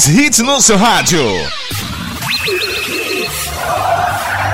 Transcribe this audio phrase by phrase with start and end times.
[0.00, 1.20] mais hits no seu rádio.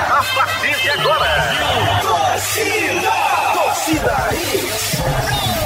[0.08, 3.12] A partir de agora, torcida,
[3.54, 5.02] torcida hits,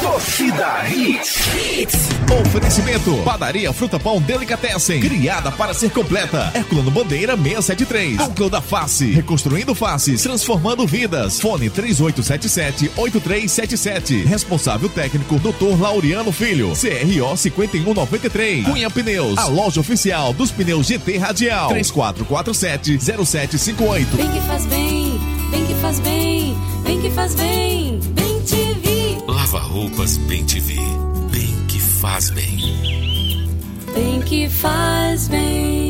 [0.03, 2.20] torcida hits.
[2.31, 5.01] Oferecimento: Padaria Fruta Pão Delicatessen.
[5.01, 6.53] Criada para ser completa.
[6.55, 8.19] Herculano Bandeira 673.
[8.19, 9.11] Núcleo da Face.
[9.11, 10.23] Reconstruindo faces.
[10.23, 11.41] Transformando vidas.
[11.41, 14.25] Fone 3877-8377.
[14.25, 15.81] Responsável técnico: Dr.
[15.81, 16.69] Laureano Filho.
[16.69, 18.65] CRO 5193.
[18.65, 19.37] Cunha Pneus.
[19.37, 21.73] A loja oficial dos pneus GT Radial.
[21.73, 24.07] 3447-0758.
[24.15, 25.19] Bem que faz bem,
[25.51, 29.19] bem que faz bem, bem que faz bem, bem TV.
[29.27, 31.10] Lava roupas Bem TV.
[32.01, 32.57] Faz bem.
[33.95, 35.90] Bem que faz bem.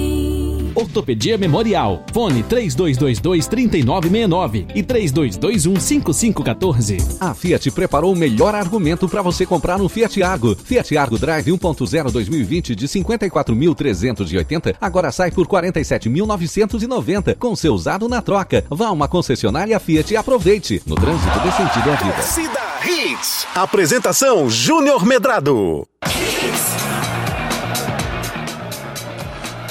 [0.80, 2.05] Ortopedia Memorial.
[2.12, 7.19] Fone 3222-3969 e 3221-5514.
[7.20, 10.56] A Fiat preparou o melhor argumento para você comprar no Fiat Argo.
[10.56, 18.22] Fiat Argo Drive 1.0 2020 de 54.380 agora sai por 47.990 com seu usado na
[18.22, 18.65] troca.
[18.70, 20.81] Vá a uma concessionária Fiat e aproveite.
[20.87, 22.15] No trânsito dê sentido à vida.
[22.15, 23.47] Torcida Hits.
[23.55, 25.87] Apresentação Júnior Medrado.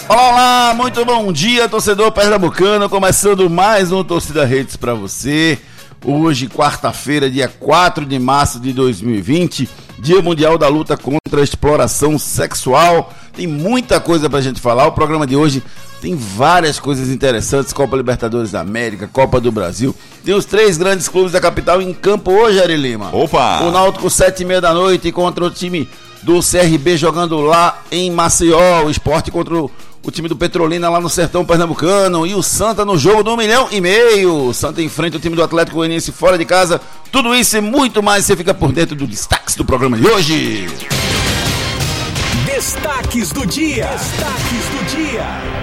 [0.10, 2.90] Olá, olá, muito bom dia, torcedor pernambucano.
[2.90, 5.60] Começando mais um Torcida Redes para você.
[6.04, 12.18] Hoje, quarta-feira, dia 4 de março de 2020, Dia Mundial da Luta contra a Exploração
[12.18, 13.14] Sexual.
[13.36, 14.88] Tem muita coisa pra gente falar.
[14.88, 15.62] O programa de hoje
[16.02, 19.96] tem várias coisas interessantes: Copa Libertadores da América, Copa do Brasil.
[20.26, 23.16] Tem os três grandes clubes da capital em campo hoje, Ari Lima.
[23.16, 23.62] Opa!
[23.62, 25.88] O Náutico, sete e meia da noite, contra o time
[26.24, 28.86] do CRB jogando lá em Maceió.
[28.86, 29.72] O esporte contra o,
[30.04, 32.26] o time do Petrolina lá no Sertão Pernambucano.
[32.26, 34.54] E o Santa no jogo do um milhão e meio.
[34.54, 36.82] Santa enfrenta o time do Atlético Goianiense fora de casa.
[37.12, 40.68] Tudo isso e muito mais você fica por dentro do destaques do programa de hoje.
[42.46, 43.88] Destaques do dia.
[43.88, 45.59] Destaques do dia.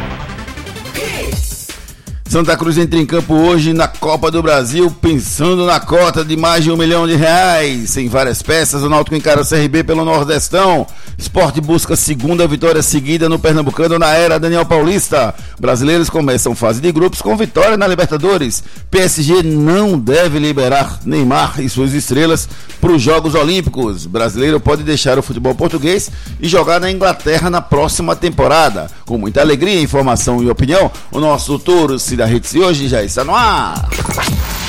[2.37, 6.63] Santa Cruz entra em campo hoje na Copa do Brasil, pensando na cota de mais
[6.63, 7.97] de um milhão de reais.
[7.97, 10.87] Em várias peças, o Náutico encara o CRB pelo Nordestão.
[11.17, 15.35] Esporte busca segunda vitória seguida no Pernambucano na era Daniel Paulista.
[15.59, 18.63] Brasileiros começam fase de grupos com vitória na Libertadores.
[18.91, 22.47] PSG não deve liberar Neymar e suas estrelas
[22.83, 24.05] para os Jogos Olímpicos.
[24.05, 28.91] Brasileiro pode deixar o futebol português e jogar na Inglaterra na próxima temporada.
[29.07, 33.23] Com muita alegria, informação e opinião, o nosso Touro da Hits de hoje já está
[33.25, 33.89] no ar.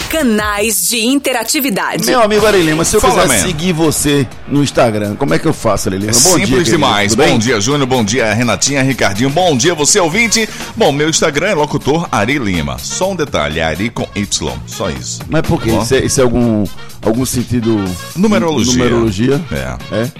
[0.09, 2.05] Canais de interatividade.
[2.05, 3.45] Meu amigo Ari Lima, se eu Fala, quiser man.
[3.45, 6.11] seguir você no Instagram, como é que eu faço, Ari Lima?
[6.11, 7.15] É simples demais.
[7.15, 7.87] Bom dia, Júnior.
[7.87, 9.29] Bom dia, Renatinha, Ricardinho.
[9.29, 10.47] Bom dia, você ouvinte.
[10.75, 12.77] Bom, meu Instagram é locutor Ari Lima.
[12.77, 14.53] Só um detalhe, Ari com Y.
[14.67, 15.19] Só isso.
[15.27, 15.71] Mas por quê?
[15.71, 15.81] Ó.
[15.81, 16.63] Isso é, isso é algum,
[17.01, 17.83] algum sentido...
[18.15, 18.73] Numerologia.
[18.73, 19.41] Numerologia?
[19.51, 19.95] É.
[20.03, 20.11] É?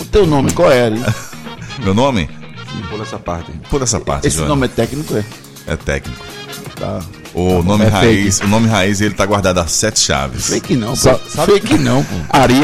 [0.00, 1.00] O teu nome, qual é, Ari?
[1.84, 2.28] Meu nome?
[2.88, 3.52] Por essa parte.
[3.68, 4.48] Por essa parte, Esse Júnior.
[4.56, 5.24] nome é técnico, é?
[5.70, 6.24] É técnico.
[6.76, 7.00] Tá.
[7.32, 10.48] O nome É raiz, o nome raiz, ele tá guardado a sete chaves.
[10.48, 10.96] Fake não, pô.
[10.96, 12.14] Sa- sabe- Fake não, pô.
[12.30, 12.54] Ari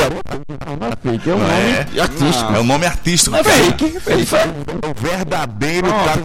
[1.03, 2.53] Fake é um nome artístico.
[2.55, 3.31] É o nome artístico.
[3.31, 3.99] Não é fake.
[4.07, 4.51] Ele faz...
[4.51, 6.19] O verdadeiro tá,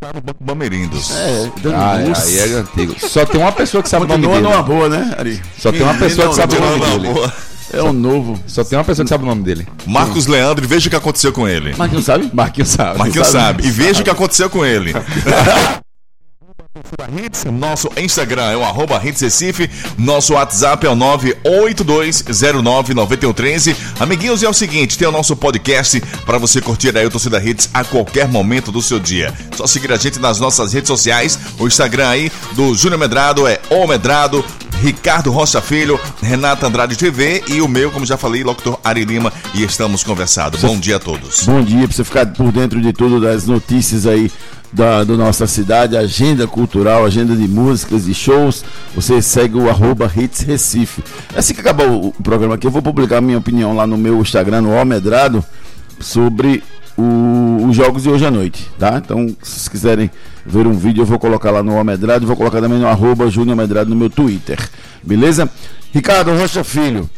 [0.00, 1.10] tá no Banco Bamerindos.
[1.12, 2.96] É, dando Ah, aí é antigo.
[3.08, 4.54] Só tem uma pessoa que sabe o nome Continua dele.
[4.54, 5.42] numa boa, né, Ari?
[5.58, 7.14] Só tem uma pessoa que sabe o nome Não, dele.
[7.14, 7.32] boa.
[7.72, 8.40] É um novo.
[8.46, 9.66] Só tem uma pessoa que sabe o nome dele.
[9.86, 11.74] Marcos Leandro, e veja o que aconteceu com ele.
[11.76, 12.30] Marquinhos sabe?
[12.32, 12.98] Marquinhos sabe.
[12.98, 13.62] Marquinhos sabe.
[13.62, 13.68] sabe.
[13.68, 14.94] E veja o que aconteceu com ele.
[17.52, 19.68] Nosso Instagram é o arroba Hits Recife.
[19.96, 23.74] Nosso WhatsApp é o 982099113.
[23.98, 27.42] Amiguinhos, e é o seguinte: tem o nosso podcast para você curtir aí o Torcida
[27.42, 29.34] Hits a qualquer momento do seu dia.
[29.56, 31.36] Só seguir a gente nas nossas redes sociais.
[31.58, 34.44] O Instagram aí do Júnior Medrado é O Medrado.
[34.80, 39.32] Ricardo Rocha Filho, Renata Andrade TV e o meu, como já falei, locutor Ari Lima.
[39.54, 40.56] E estamos conversando.
[40.58, 41.44] Bom dia a todos.
[41.44, 44.30] Bom dia, pra você ficar por dentro de tudo das notícias aí
[44.72, 48.64] da, da nossa cidade, agenda cultural, agenda de músicas e shows.
[48.94, 51.02] Você segue o arroba Hits Recife.
[51.36, 54.20] Assim que acabar o, o programa aqui, eu vou publicar minha opinião lá no meu
[54.20, 55.44] Instagram, no Almedrado,
[55.98, 56.62] sobre
[56.96, 57.27] o-
[57.68, 59.00] os jogos de hoje à noite, tá?
[59.04, 60.10] Então, se vocês quiserem
[60.44, 63.28] ver um vídeo, eu vou colocar lá no Almedrado e vou colocar também no arroba
[63.30, 64.58] Júnior Almedrado no meu Twitter.
[65.02, 65.48] Beleza?
[65.92, 67.08] Ricardo Rocha Filho.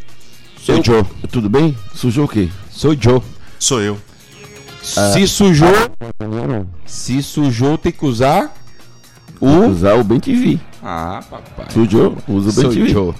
[0.60, 1.04] Sou eu- Joe.
[1.30, 1.76] Tudo bem?
[1.94, 2.48] Sujou o quê?
[2.70, 3.20] Sou Joe.
[3.58, 3.98] Sou eu.
[4.82, 5.68] Se sujou.
[6.86, 8.54] Se sujou, tem que usar
[9.40, 9.46] o.
[9.66, 10.58] Usar o Bem TV.
[10.82, 11.66] Ah, papai.
[11.72, 12.16] Sujou?
[12.26, 12.88] Usa o Bem Sou TV.
[12.88, 13.14] Joe.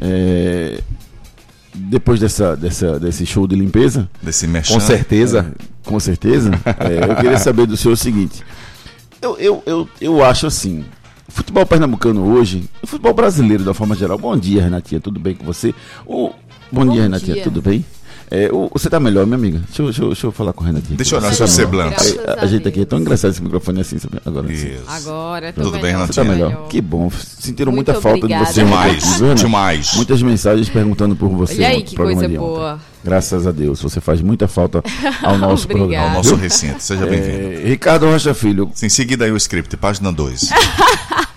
[0.00, 0.80] É,
[1.74, 4.74] Depois dessa, dessa, desse show de limpeza, Desse merchan.
[4.74, 5.52] Com certeza.
[5.86, 6.50] Com certeza,
[6.80, 8.42] é, eu queria saber do senhor o seguinte.
[9.22, 10.84] Eu, eu, eu, eu acho assim,
[11.28, 14.18] futebol pernambucano hoje, o futebol brasileiro da forma geral.
[14.18, 15.74] Bom dia, Renatinha, tudo bem com você?
[16.04, 16.32] O,
[16.70, 17.44] bom, dia, Renatinha, dia.
[17.44, 17.84] tudo bem?
[18.30, 19.60] É, o- você tá melhor, minha amiga?
[19.66, 20.96] Deixa eu, deixa eu- deixa eu falar com o Renatinho.
[20.96, 21.90] Deixa eu olhar seu tá semblante.
[21.90, 24.16] Graças A, a a gente aqui é tão engraçado esse microfone assim, sabe?
[24.26, 24.52] Agora.
[24.52, 24.82] Isso.
[24.88, 26.14] Agora, tô Tudo bem, melhor, Renatinho?
[26.14, 26.68] Você tá melhor?
[26.68, 27.10] Que bom.
[27.10, 28.44] Sentiram Muito muita falta obrigada.
[28.46, 28.64] de você.
[28.64, 29.34] muito Demais, Renato?
[29.42, 29.94] demais.
[29.94, 31.54] Muitas mensagens perguntando por você.
[31.54, 32.36] Olha aí que coisa ontem.
[32.36, 32.80] boa.
[33.04, 33.80] Graças a Deus.
[33.80, 34.82] Você faz muita falta
[35.22, 36.06] ao nosso programa.
[36.08, 36.82] Ao nosso recinto.
[36.82, 37.60] Seja bem-vindo.
[37.62, 38.70] É, Ricardo Rocha Filho.
[38.82, 40.50] Em seguida aí o script, página 2.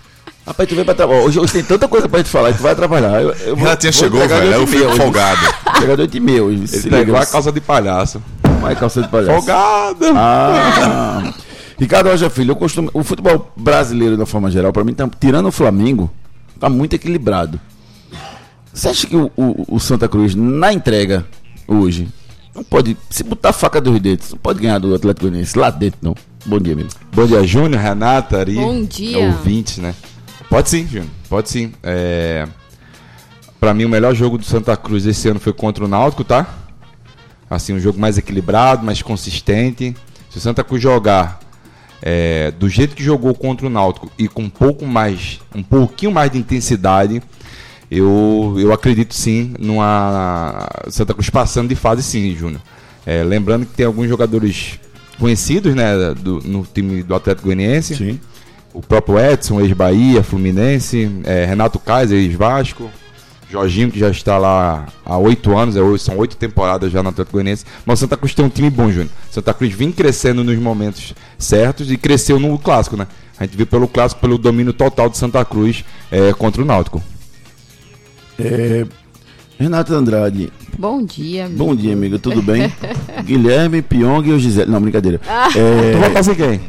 [0.50, 1.22] Rapaz, tu veio pra trabalhar.
[1.22, 3.22] Hoje, hoje tem tanta coisa pra gente falar, tu vai atrapalhar.
[3.22, 4.51] Eu, eu vou- Renatinha vou chegou, velho.
[4.51, 5.40] Eu fico folgado.
[5.80, 6.68] Chegar de 8 e meia hoje.
[6.68, 8.22] Se Ele pegou a calça de palhaço.
[8.60, 9.31] Vai, calça de palhaço.
[9.46, 10.06] Folgado!
[10.16, 11.31] Ah,
[11.78, 15.46] Ricardo Rocha Filho, eu costumo, o futebol brasileiro, uma forma geral, pra mim, tá, tirando
[15.48, 16.10] o Flamengo,
[16.60, 17.60] tá muito equilibrado.
[18.74, 21.25] Você acha que o, o- o Santa Cruz, na entrega,
[21.68, 22.10] hoje,
[22.54, 25.69] não pode, se botar a faca dos dentes, não pode ganhar do Atlético Goianiense lá
[25.69, 26.16] dentro, não?
[26.46, 26.90] Bom dia, amigo.
[27.13, 28.56] Bom dia, Júnior, Renata, Ari.
[28.56, 29.19] Bom dia.
[29.19, 29.94] Ouvintes, né?
[30.50, 31.10] Pode sim, Júnior.
[31.30, 31.72] Pode sim.
[31.84, 32.48] É...
[33.60, 36.48] Pra mim, o melhor jogo do Santa Cruz esse ano foi contra o Náutico, tá?
[37.50, 39.96] Assim, um jogo mais equilibrado, mais consistente.
[40.30, 41.40] Se o Santa Cruz jogar
[42.01, 46.12] é, do jeito que jogou contra o Náutico e com um pouco mais, um pouquinho
[46.12, 47.22] mais de intensidade,
[47.92, 52.62] eu, eu acredito sim numa Santa Cruz passando de fase sim, Júnior.
[53.06, 54.80] É, lembrando que tem alguns jogadores
[55.19, 57.96] conhecidos, né, do- no time do Atlético Goianiense.
[57.96, 58.19] Sim.
[58.74, 62.89] O próprio Edson, ex-Bahia, Fluminense, é, Renato Kaiser, ex-Vasco,
[63.51, 67.10] Jorginho, que já está lá há oito anos, é, oito- são oito temporadas já no
[67.10, 67.66] Atlético Goianiense.
[67.86, 69.10] Mas o Santa Cruz tem um time bom, Júnior.
[69.31, 73.07] Santa Cruz vem crescendo nos momentos certos e cresceu no Clássico, né?
[73.39, 77.01] A gente viu pelo Clássico, pelo domínio total de Santa Cruz é, contra o Náutico.
[78.38, 78.86] É,
[79.57, 81.45] Renato Andrade, Bom dia.
[81.45, 81.57] amigo.
[81.57, 82.72] bom dia, amigo, tudo bem?
[83.25, 84.69] Guilherme, Pyong e o Gisele.
[84.72, 85.19] Não, brincadeira.
[85.27, 85.50] Ah.
[85.56, 86.62] É, Tu votasse em quem?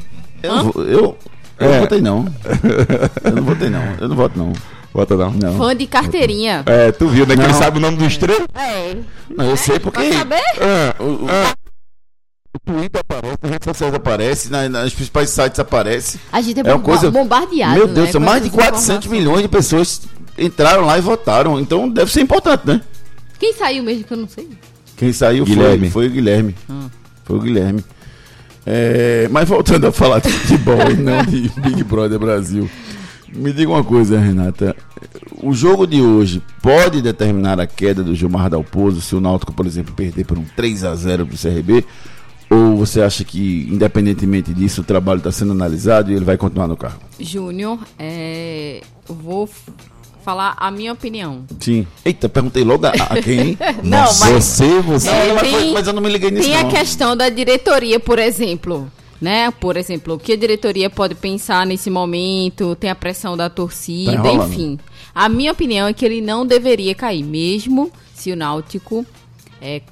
[0.42, 1.18] eu eu,
[1.60, 1.72] eu É.
[1.74, 2.24] não votei, não.
[3.24, 3.82] Eu não votei, não.
[4.00, 4.52] Eu não voto, não.
[4.92, 5.30] Vota não.
[5.30, 5.56] Não.
[5.56, 6.64] Fã de carteirinha.
[6.66, 7.36] É, tu viu, né?
[7.36, 7.58] Que ele Não.
[7.58, 8.40] sabe o nome dos três?
[8.54, 8.96] É.
[9.36, 10.08] Não, eu sei porque.
[10.08, 10.42] Pra saber?
[10.98, 11.26] O, o-
[12.52, 16.18] o Twitter aparece, as redes sociais aparecem, na- nas principais sites aparece.
[16.32, 17.10] A gente é, É uma bomba- coisa.
[17.10, 17.74] bombardeado.
[17.76, 19.12] Meu Deus, né, são mais de essas 400 informações.
[19.20, 20.00] milhões de pessoas
[20.36, 21.60] entraram lá e votaram.
[21.60, 22.80] Então deve ser importante, né?
[23.38, 24.48] Quem saiu mesmo que eu não sei?
[24.96, 25.88] Quem saiu Guilherme.
[25.90, 26.54] foi, foi o Guilherme.
[27.24, 27.84] Foi o Guilherme.
[28.66, 32.68] É, mas voltando a falar de futebol e não de Big Brother Brasil.
[33.32, 34.76] Me diga uma coisa, Renata.
[35.42, 39.66] O jogo de hoje pode determinar a queda do Gilmar Dalpozo se o Náutico, por
[39.66, 41.84] exemplo, perder por um 3 a 0 pro CRB?
[42.50, 46.66] Ou você acha que, independentemente disso, o trabalho está sendo analisado e ele vai continuar
[46.66, 46.98] no cargo?
[47.20, 49.48] Júnior, é, vou
[50.20, 51.44] falar a minha opinião.
[51.60, 51.86] Sim.
[52.04, 53.56] Eita, perguntei logo a, a quem?
[53.82, 55.08] Não, mas Você, você.
[55.08, 56.68] É, mas, tem- foi- mas eu não me liguei nisso, tem não.
[56.68, 58.90] a questão da diretoria, por exemplo.
[59.20, 59.50] Né?
[59.50, 63.56] Por exemplo, o que a diretoria pode pensar nesse momento, tem a pressão da Tá
[63.56, 64.50] torcida, enrolando.
[64.52, 64.78] enfim.
[65.14, 69.04] A minha opinião é que ele não deveria cair, mesmo se o Náutico,
[69.60, 69.82] é,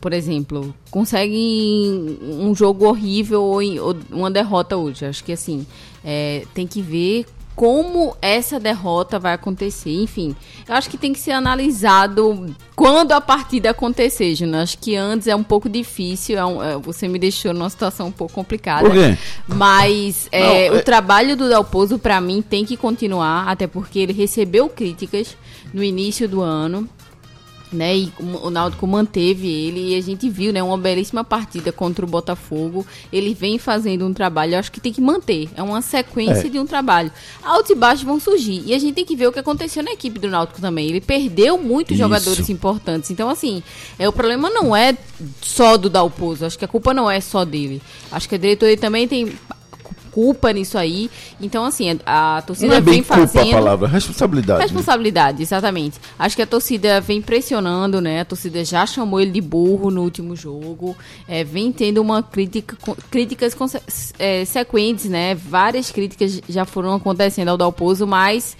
[0.00, 5.04] por exemplo, consegue um jogo horrível ou, ou uma derrota hoje.
[5.06, 5.64] Acho que assim,
[6.04, 9.90] é, tem que ver como essa derrota vai acontecer.
[9.94, 10.34] Enfim,
[10.68, 14.62] eu acho que tem que ser analisado quando a partida acontecer, Júnior.
[14.62, 16.36] Acho que antes é um pouco difícil.
[16.38, 18.88] é um- é, você me deixou numa situação um pouco complicada.
[18.88, 19.16] Por quê?
[19.46, 23.98] Mas é, Não, o é- trabalho do Dalpozo, pra mim, tem que continuar, até porque
[24.00, 25.36] ele recebeu críticas
[25.72, 26.88] no início do ano.
[27.74, 32.04] Né, e o Náutico manteve ele e a gente viu, né, uma belíssima partida contra
[32.04, 32.86] o Botafogo.
[33.12, 35.48] Ele vem fazendo um trabalho, acho que tem que manter.
[35.56, 36.48] É uma sequência É.
[36.50, 37.10] de um trabalho.
[37.42, 38.62] Altos e baixos vão surgir.
[38.64, 40.88] E a gente tem que ver o que aconteceu na equipe do Náutico também.
[40.88, 42.02] Ele perdeu muitos Isso.
[42.02, 43.10] jogadores importantes.
[43.10, 43.60] Então, assim,
[43.98, 44.96] é, o problema não é
[45.42, 46.46] só do Dalpozo.
[46.46, 47.82] Acho que a culpa não é só dele.
[48.12, 49.32] Acho que a diretoria também tem
[50.14, 51.10] culpa nisso aí.
[51.40, 53.48] Então, assim, a, a torcida Não é bem vem culpa fazendo.
[53.48, 54.58] a palavra, responsabilidade.
[54.60, 54.64] né?
[54.64, 55.98] Responsabilidade, exatamente.
[56.16, 58.20] Acho que a torcida vem pressionando, né?
[58.20, 60.96] A torcida já chamou ele de burro no último jogo.
[61.26, 62.76] É, vem tendo uma crítica,
[63.10, 63.56] críticas
[64.20, 65.34] é, sequentes, né?
[65.34, 68.56] Várias críticas já foram acontecendo ao Dalpozo, mas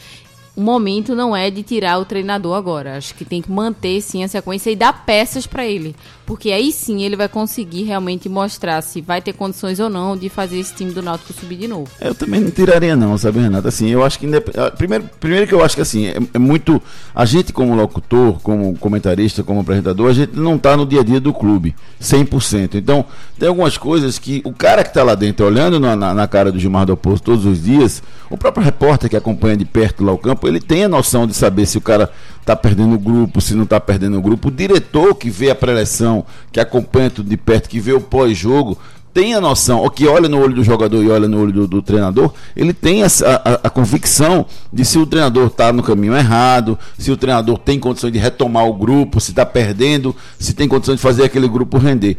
[0.56, 2.96] o momento não é de tirar o treinador agora.
[2.96, 5.94] Acho que tem que manter sim a sequência e dar peças pra ele.
[6.26, 10.28] Porque aí sim ele vai conseguir realmente mostrar se vai ter condições ou não de
[10.28, 11.90] fazer esse time do Náutico subir de novo.
[12.00, 13.68] Eu também não tiraria não, sabe, Renato?
[13.68, 14.26] Assim, eu acho que
[14.56, 16.80] ah, primeiro, primeiro que eu acho que assim, é, é muito
[17.14, 21.04] a gente como locutor, como comentarista, como apresentador, a gente não tá no dia a
[21.04, 22.74] dia do clube, 100%.
[22.74, 23.04] Então,
[23.38, 26.50] tem algumas coisas que o cara que tá lá dentro olhando na, na, na cara
[26.50, 30.12] do Gilmar do Oposto todos os dias, o próprio repórter que acompanha de perto lá
[30.12, 32.10] o campo, ele tem a noção de saber se o cara
[32.44, 34.48] tá perdendo o grupo, se não tá perdendo o grupo.
[34.48, 38.78] O diretor que vê a preleção, que acompanha tudo de perto, que vê o pós-jogo,
[39.14, 41.68] tem a noção, ou que olha no olho do jogador e olha no olho do,
[41.68, 46.16] do treinador, ele tem essa, a, a convicção de se o treinador está no caminho
[46.16, 50.66] errado, se o treinador tem condições de retomar o grupo, se está perdendo, se tem
[50.66, 52.16] condições de fazer aquele grupo render.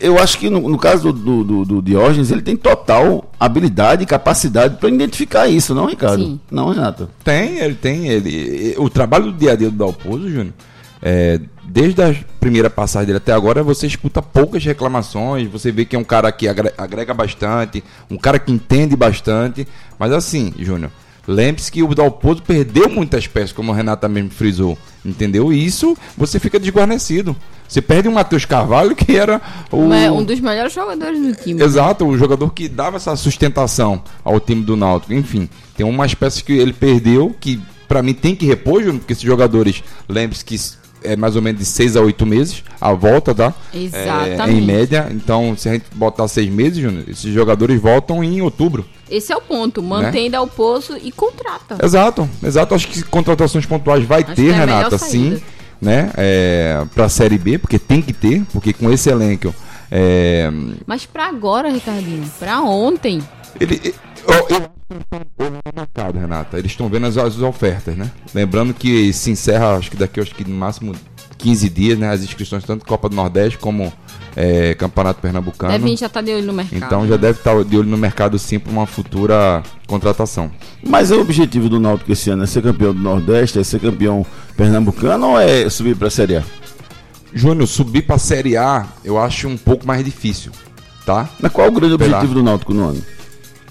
[0.00, 4.06] Eu acho que no, no caso do, do, do Diógenes, ele tem total habilidade e
[4.06, 6.24] capacidade para identificar isso, não, Ricardo?
[6.24, 6.40] Sim.
[6.50, 7.08] Não, Renato.
[7.22, 8.08] Tem, ele tem.
[8.08, 10.52] Ele, o trabalho do dia a dia do Dalpozo, Júnior,
[11.02, 15.96] é, desde a primeira passagem dele até agora, você escuta poucas reclamações, você vê que
[15.96, 19.66] é um cara que agre- agrega bastante, um cara que entende bastante.
[19.98, 20.90] Mas assim, Júnior,
[21.26, 24.76] lembre-se que o Dalpozo perdeu muitas peças, como o Renata mesmo frisou.
[25.02, 25.50] Entendeu?
[25.50, 27.34] E isso você fica desguarnecido.
[27.66, 29.40] Você perde um Matheus Carvalho, que era
[29.70, 29.76] o.
[29.78, 31.62] Um, é, um dos melhores jogadores do time.
[31.62, 35.14] Exato, o jogador que dava essa sustentação ao time do Náutico.
[35.14, 39.12] Enfim, tem umas peças que ele perdeu que pra mim tem que repor, Júnior, porque
[39.14, 40.56] esses jogadores, lembre-se que
[41.02, 43.54] é mais ou menos de seis a oito meses a volta, tá?
[43.74, 44.40] Exatamente.
[44.40, 45.08] É, em média.
[45.10, 48.84] Então, se a gente botar seis meses, Júnior, esses jogadores voltam em outubro.
[49.10, 49.82] Esse é o ponto.
[49.82, 51.78] Mantém ao poço e contrata.
[51.82, 52.74] Exato, exato.
[52.74, 55.40] Acho que contratações pontuais vai Acho ter, é Renata, sim,
[55.80, 56.10] né?
[56.16, 59.54] É, pra Série B, porque tem que ter, porque com esse elenco.
[59.90, 60.48] É,
[60.86, 63.20] Mas pra agora, Ricardinho, pra ontem,
[63.60, 63.92] Ele,
[64.26, 64.46] eu,
[65.38, 66.58] eu, mercado, Renata.
[66.58, 68.10] Eles estão vendo as, as ofertas, né?
[68.34, 70.94] Lembrando que se encerra, acho que daqui acho que no máximo
[71.38, 72.10] 15 dias, né?
[72.10, 73.92] As inscrições tanto Copa do Nordeste como
[74.36, 75.72] é, Campeonato Pernambucano.
[75.72, 76.84] Devin já tá de olho no mercado.
[76.84, 80.50] Então já deve estar de olho no mercado sim para uma futura contratação.
[80.86, 84.24] Mas o objetivo do Náutico esse ano é ser campeão do Nordeste, é ser campeão
[84.56, 86.44] pernambucano ou é subir para a Série A?
[87.32, 90.50] Júnior, subir para a Série A eu acho um pouco mais difícil,
[91.06, 91.28] tá?
[91.40, 93.02] Mas qual é o grande Pela- objetivo do Náutico no ano?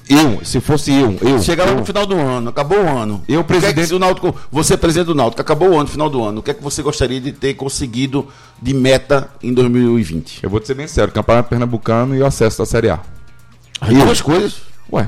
[0.10, 1.39] Eu, se fosse eu, eu.
[1.39, 3.24] Chegar lá eu, no final do ano, acabou o ano.
[3.28, 5.88] Eu, que é que presidente- se o Náutico, você presidente do Náutico, acabou o ano,
[5.88, 6.39] final do ano.
[6.39, 8.28] O que é que você gostaria de ter conseguido
[8.60, 10.39] de meta em 2020?
[10.44, 13.00] eu vou te ser bem sério, Campeonato Pernambucano e o acesso da Série A.
[13.80, 14.56] As duas coisas.
[14.92, 15.08] Ué.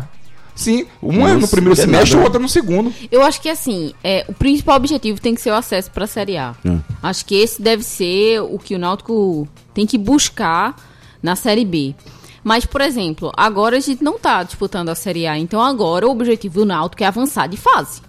[0.53, 2.21] Sim, um é no Isso, primeiro é semestre, nada.
[2.21, 2.93] o outro é no segundo.
[3.11, 6.37] Eu acho que assim, é, o principal objetivo tem que ser o acesso pra Série
[6.37, 6.53] A.
[6.63, 6.79] Hum.
[7.01, 10.75] Acho que esse deve ser o que o Náutico tem que buscar
[11.23, 11.95] na Série B.
[12.43, 16.11] Mas, por exemplo, agora a gente não tá disputando a Série A, então agora o
[16.11, 18.01] objetivo do Náutico é avançar de fase.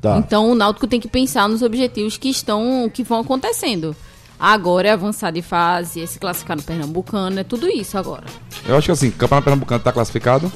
[0.00, 0.18] Tá.
[0.18, 3.94] Então o Náutico tem que pensar nos objetivos que estão que vão acontecendo.
[4.38, 8.24] Agora é avançar de fase, é se classificar no Pernambucano, é tudo isso agora.
[8.66, 10.50] Eu acho que assim, Campeonato Pernambucano tá classificado,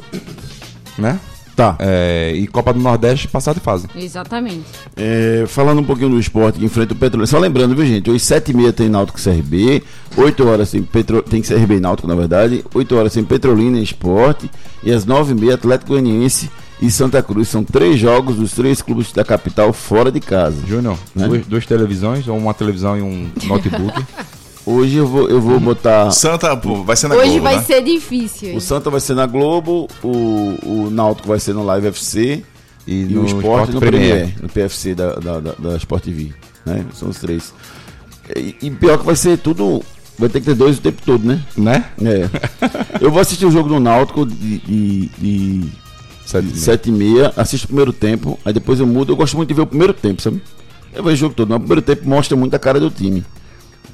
[0.96, 1.20] né?
[1.56, 1.76] Tá.
[1.78, 3.86] É, e Copa do Nordeste passar de fase.
[3.96, 4.64] Exatamente.
[4.96, 7.26] É, falando um pouquinho do esporte que enfrenta o Petrolina.
[7.26, 8.10] Só lembrando, viu, gente?
[8.10, 9.82] Hoje, 7h30 tem Náutico CRB,
[10.16, 11.22] 8 horas tem, Petro...
[11.22, 14.50] tem CRB e Náutico, na verdade, 8 horas tem Petrolina e Esporte,
[14.82, 16.50] e às 9h30 Atlético Goianiense
[16.82, 17.48] e Santa Cruz.
[17.48, 20.56] São três jogos dos três clubes da capital fora de casa.
[20.66, 21.28] Júnior, Né?
[21.28, 24.02] duas, duas televisões, ou uma televisão e um notebook.
[24.66, 26.10] Hoje eu vou, eu vou botar.
[26.10, 27.62] Santa, pô, vai ser na Hoje Globo, vai né?
[27.62, 28.56] ser difícil.
[28.56, 30.08] O Santa vai ser na Globo, o,
[30.62, 32.42] o Náutico vai ser no Live FC
[32.86, 34.14] E, e, no o Esporte Sport no Premier.
[34.14, 36.32] Premier, no PFC da, da, da, da Sport TV.
[36.64, 36.84] Né?
[36.94, 37.52] São os três.
[38.34, 39.82] E, e pior que vai ser tudo.
[40.16, 41.42] Vai ter que ter dois o tempo todo, né?
[41.56, 41.84] Né?
[42.00, 42.28] É.
[43.00, 45.72] Eu vou assistir o jogo do Náutico de, de, de
[46.24, 46.60] Sete e meia.
[46.60, 49.12] 7 e meia, assisto o primeiro tempo, aí depois eu mudo.
[49.12, 50.40] Eu gosto muito de ver o primeiro tempo, sabe?
[50.92, 53.24] Eu vejo o jogo todo, mas o primeiro tempo mostra muito a cara do time.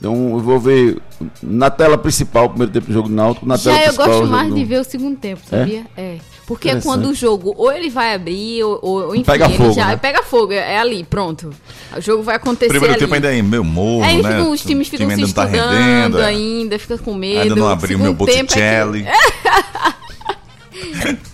[0.01, 0.99] Então eu vou ver
[1.43, 4.07] na tela principal o primeiro tempo do jogo do Náutico, na tela Já eu principal.
[4.07, 5.87] gosto o jogo mais do- de ver o segundo tempo, sabia?
[5.97, 6.17] É.
[6.47, 9.73] Porque é quando o jogo ou ele vai abrir, ou, ou enfim, Pega ele fogo,
[9.73, 9.97] já né?
[9.99, 11.51] pega fogo, é, é ali, pronto.
[11.97, 13.01] O jogo vai acontecer Primeiro ali.
[13.01, 14.31] tempo ainda é meio morno, Aí né?
[14.39, 16.25] ficam- os times ficam time se ainda não tá estudando rendendo, é.
[16.25, 17.41] ainda, fica com medo.
[17.43, 19.07] Ainda não abriu meu tempo é Botticelli.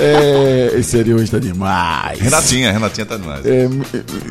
[0.00, 2.18] É, esse seria hoje tá demais.
[2.20, 3.44] Renatinha, Renatinha tá demais.
[3.44, 3.68] É,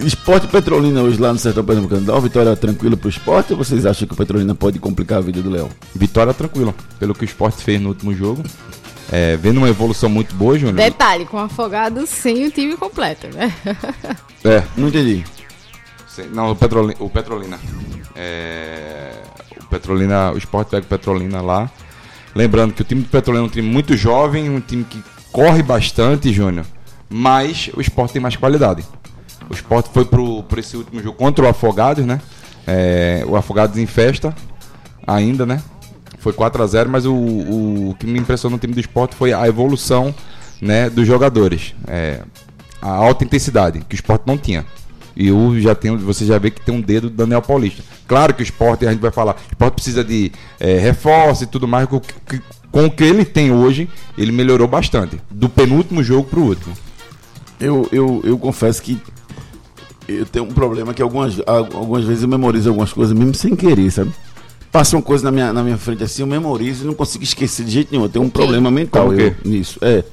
[0.05, 2.05] esporte Petrolina hoje lá no Sertão Pernambucano.
[2.05, 5.21] Dá uma vitória tranquila pro esporte ou vocês acham que o Petrolina pode complicar a
[5.21, 5.69] vida do Léo?
[5.95, 8.43] Vitória tranquila, pelo que o Sport fez no último jogo.
[9.11, 10.77] É, vendo uma evolução muito boa, Júnior.
[10.77, 13.53] Detalhe, com Afogado sem o time completo, né?
[14.45, 15.23] É, Não entendi.
[16.33, 16.95] Não, o Petrolina.
[16.99, 17.59] O Petrolina.
[18.15, 19.13] É,
[19.61, 21.71] o Petrolina, o Sport pega o Petrolina lá.
[22.35, 25.01] Lembrando que o time do Petrolina é um time muito jovem, um time que
[25.33, 26.65] corre bastante, Júnior.
[27.09, 28.85] Mas o Sport tem mais qualidade.
[29.49, 32.21] O Sport foi por esse último jogo contra o Afogados, né?
[32.65, 34.33] É, o Afogados em festa
[35.05, 35.61] ainda, né?
[36.19, 39.13] Foi 4 a 0 mas o, o, o que me impressionou no time do Sport
[39.13, 40.15] foi a evolução
[40.61, 41.75] né, dos jogadores.
[41.85, 42.21] É,
[42.81, 44.65] a alta intensidade, que o Sport não tinha.
[45.15, 47.83] E o já tem, você já vê que tem um dedo do Daniel Paulista.
[48.07, 51.47] Claro que o Sport, a gente vai falar, o Sport precisa de é, reforço e
[51.47, 52.41] tudo mais, com, que-
[52.73, 53.87] com o que ele tem hoje,
[54.17, 55.21] ele melhorou bastante.
[55.29, 56.75] Do penúltimo jogo pro último.
[57.59, 58.99] Eu, eu, eu confesso que
[60.07, 63.89] eu tenho um problema que algumas, algumas vezes eu memorizo algumas coisas mesmo sem querer,
[63.91, 64.11] sabe?
[64.71, 67.63] passa uma coisa na minha, na minha frente assim, eu memorizo e não consigo esquecer
[67.63, 68.05] de jeito nenhum.
[68.05, 69.77] Eu tenho um problema mental o eu, nisso.
[69.83, 70.03] É.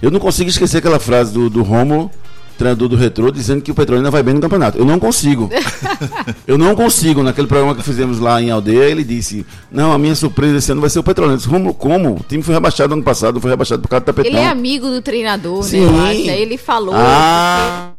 [0.00, 2.08] Eu não consigo esquecer aquela frase do, do Romulo,
[2.56, 4.78] treinador do Retrô, dizendo que o Petrolina vai bem no campeonato.
[4.78, 5.50] Eu não consigo.
[6.46, 7.22] eu não consigo.
[7.22, 10.80] Naquele programa que fizemos lá em Aldeia, ele disse: Não, a minha surpresa esse ano
[10.80, 11.34] vai ser o Petrolina.
[11.34, 12.16] Eu disse, Romulo, como?
[12.16, 14.30] O time foi rebaixado ano passado, foi rebaixado por causa do tapetão.
[14.30, 15.86] Ele é amigo do treinador, Sim.
[15.86, 16.10] né?
[16.10, 16.30] Acho.
[16.30, 16.94] Aí ele falou.
[16.96, 17.93] Ah,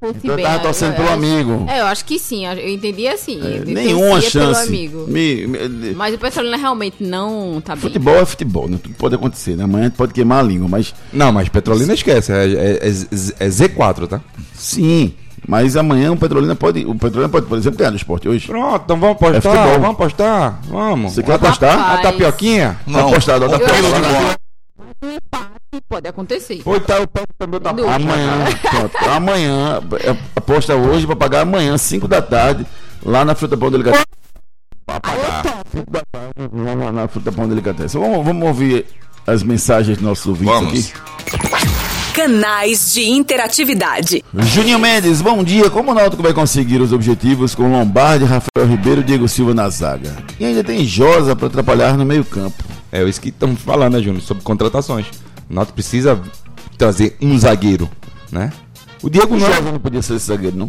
[0.00, 1.66] fosse então eu bem, tava eu- torcendo eu pelo acho- amigo.
[1.68, 2.46] É, eu acho que sim.
[2.46, 3.40] Eu entendi assim.
[3.42, 4.68] É, nenhuma chance.
[4.68, 5.06] amigo.
[5.08, 7.82] Me- me- Mas o Petrolina realmente não tá bem.
[7.82, 8.78] Futebol é futebol, né?
[8.82, 9.64] Tudo pode acontecer, né?
[9.64, 13.46] Amanhã a gente pode queimar a língua, mas Não, mas Petrolina esquece, é, é- é-
[13.46, 14.20] é Z4, tá?
[14.54, 15.14] sim.
[15.48, 16.84] Mas amanhã o Petrolina pode.
[16.86, 18.48] O Petrolina pode, por exemplo, ganhar do esporte hoje.
[18.48, 19.72] Pronto, então vamos apostar, É futebol.
[19.80, 21.12] vamos apostar, vamos.
[21.12, 21.78] Você quer apostar?
[21.78, 21.98] Rapaz.
[22.00, 22.80] A tapioquinha?
[22.84, 23.00] Não.
[23.00, 23.30] Eu pra- acho que
[25.80, 26.62] pode acontecer.
[26.64, 27.94] Ou tá o pé também tá Dúvida.
[27.94, 29.10] Amanhã, pronto.
[29.10, 32.66] Amanhã, é, aposta hoje pra pagar amanhã, 5 da tarde,
[33.04, 34.04] lá na Fruta Pão Delicatessen.
[34.84, 35.42] Pagar.
[35.72, 38.00] 5 da tarde, lá na, na Fruta Pão Delicatessen.
[38.00, 38.86] Vamos, vamos ouvir
[39.26, 40.92] as mensagens dos nossos ouvintes Vamos.
[40.92, 41.86] aqui.
[42.14, 44.24] Canais de interatividade.
[44.32, 45.68] Juninho Mendes, bom dia.
[45.68, 49.68] Como o Náutico vai conseguir os objetivos com Lombardi, Rafael Ribeiro e Diego Silva na
[49.68, 50.16] zaga?
[50.40, 52.64] E ainda tem Josa para atrapalhar no meio-campo.
[52.90, 54.22] É isso que estamos falando, né, Júnior?
[54.22, 55.06] Sobre contratações.
[55.48, 56.20] O Náutico precisa
[56.76, 57.88] trazer um zagueiro,
[58.30, 58.52] né?
[59.02, 59.46] O Diego O não.
[59.46, 60.68] Josa não podia ser esse zagueiro, não?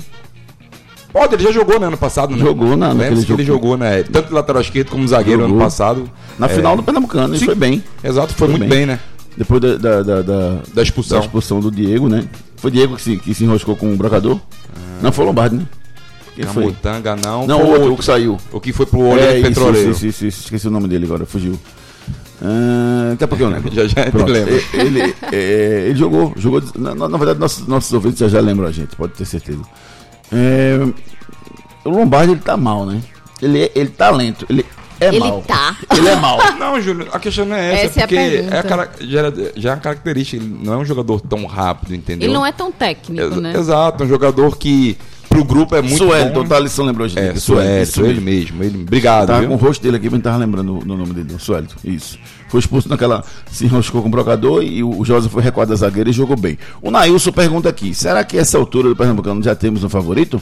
[1.11, 2.39] Pode, ele já jogou no ano passado, né?
[2.39, 3.43] Jogou na- que ele jogo.
[3.43, 4.03] jogou, né?
[4.03, 5.55] Tanto lateral esquerdo como zagueiro Jogou.
[5.55, 6.09] ano passado.
[6.37, 7.45] Na É, final do Pernambucano, ele Sim.
[7.45, 7.83] foi bem.
[8.03, 8.79] Exato, foi, Foi muito bem.
[8.79, 8.99] bem, né?
[9.35, 10.21] Depois da, da, da,
[10.73, 11.19] da- expulsão.
[11.19, 12.27] da expulsão do Diego, né?
[12.57, 14.39] Foi Diego que se, que se enroscou com o brocador?
[15.01, 15.65] Não foi o Lombardi, né?
[16.35, 16.63] Quem foi?
[16.65, 17.47] Camutanga, não.
[17.47, 18.37] Não, o outro, o que saiu.
[18.51, 19.91] O que foi pro olho É, petroleiro.
[19.91, 21.57] isso, isso, isso, esqueci o nome dele agora, fugiu.
[22.41, 23.71] Ah, daqui a pouco eu lembro.
[23.73, 24.53] Já, já Pronto, lembro.
[24.73, 26.61] Ele, é, ele jogou, jogou.
[26.77, 29.61] Na, na- verdade, nossos, nossos ouvintes já, já lembram a gente, pode ter certeza.
[30.31, 30.77] É,
[31.85, 33.01] o Lombardi ele tá mal, né?
[33.41, 34.65] Ele, é- ele tá lento, ele
[34.99, 35.43] é Ele mal.
[35.47, 35.77] tá.
[35.95, 36.37] Ele é mal.
[36.59, 39.19] Não, Júlio, a questão não é essa, Essa é a porque é a cara- já,
[39.19, 42.27] era- já é uma característica, ele não é um jogador tão rápido, entendeu?
[42.27, 43.53] Ele não é tão técnico, Ex- né?
[43.55, 44.97] Exato, um jogador que
[45.37, 46.47] pro grupo é muito Suelton, bom.
[46.47, 47.19] tá, Alisson lembrou a gente.
[47.19, 48.63] É, isso ele mesmo.
[48.63, 49.49] Ele, obrigado, Tava viu?
[49.49, 51.75] com o rosto dele aqui, mas não tava lembrando o, nome dele, o Suelton.
[51.83, 52.17] Isso.
[52.47, 53.23] Foi expulso naquela.
[53.51, 56.57] Se enroscou com o brocador e o, Josa foi recuado da zagueira e jogou bem.
[56.81, 60.41] O Nailson pergunta aqui: será que essa altura do Pernambucano já temos um favorito?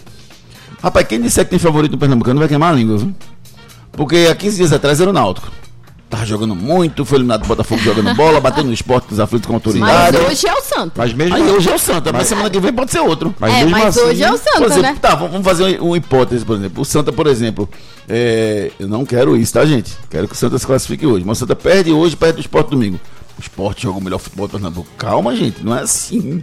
[0.81, 3.13] Rapaz, quem disser que tem favorito no Pernambucano vai queimar a língua, viu?
[3.91, 5.49] Porque há 15 dias atrás era o Náutico.
[6.08, 9.54] Tava jogando muito, foi eliminado do Botafogo jogando bola, bateu no esporte dos aflitos com
[9.54, 10.18] Mas autoridade.
[10.18, 10.91] hoje é o Santos.
[10.96, 13.34] Mas mesmo, Aí hoje é o Santa, mas semana que vem pode ser outro.
[13.39, 14.98] mas é, mesmo mas assim, hoje é o Por Santos, exemplo, né?
[15.02, 16.82] tá, vamos fazer uma hipótese, por exemplo.
[16.82, 17.68] O Santa, por exemplo,
[18.08, 19.94] é, eu não quero isso, tá, gente?
[20.10, 21.26] Quero que o Santa se classifique hoje.
[21.26, 23.00] Mas o Santa perde hoje, perde do esporte domingo.
[23.38, 24.88] O esporte joga o melhor futebol do Pernambuco.
[25.00, 26.41] Calma, gente, não é assim.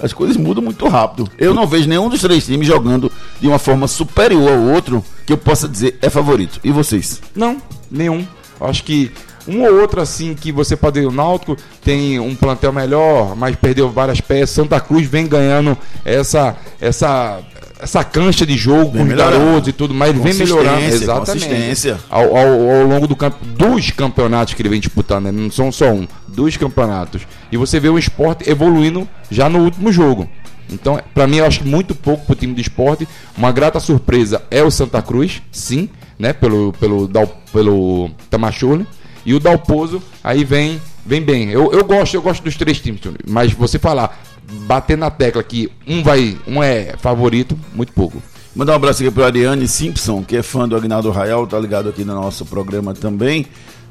[0.00, 1.28] As coisas mudam muito rápido.
[1.36, 5.32] Eu não vejo nenhum dos três times jogando de uma forma superior ao outro que
[5.32, 6.58] eu possa dizer é favorito.
[6.64, 7.20] E vocês?
[7.34, 7.58] Não,
[7.90, 8.26] nenhum.
[8.60, 9.10] Acho que
[9.48, 11.00] um ou outro assim que você pode.
[11.00, 14.50] O Náutico tem um plantel melhor, mas perdeu várias peças.
[14.50, 17.40] Santa Cruz vem ganhando essa essa
[17.80, 20.84] essa cancha de jogo Vem com os garotos e tudo, mas ele vem melhorando.
[20.84, 21.46] Exatamente.
[21.48, 21.98] consistência.
[22.10, 25.32] Ao, ao, ao longo do campo, dos campeonatos que ele vem disputando, né?
[25.32, 27.22] não são só um, dos campeonatos.
[27.50, 30.28] E você vê o esporte evoluindo já no último jogo.
[30.70, 33.08] Então, pra mim, eu acho que muito pouco pro time do esporte.
[33.36, 35.88] Uma grata surpresa é o Santa Cruz, sim,
[36.20, 36.32] né?
[36.32, 38.86] Pelo, pelo, Dal- pelo Tamachule.
[39.26, 41.50] E o Dalpozo aí vem, vem bem.
[41.50, 43.20] Eu, eu gosto, eu gosto dos três times, Júnior.
[43.28, 44.22] mas você falar,
[44.66, 48.22] bater na tecla que um vai, um é favorito, muito pouco.
[48.54, 51.88] Mandar um abraço aqui pro Ariane Simpson, que é fã do Agnaldo Raial, tá ligado
[51.88, 53.46] aqui no nosso programa também.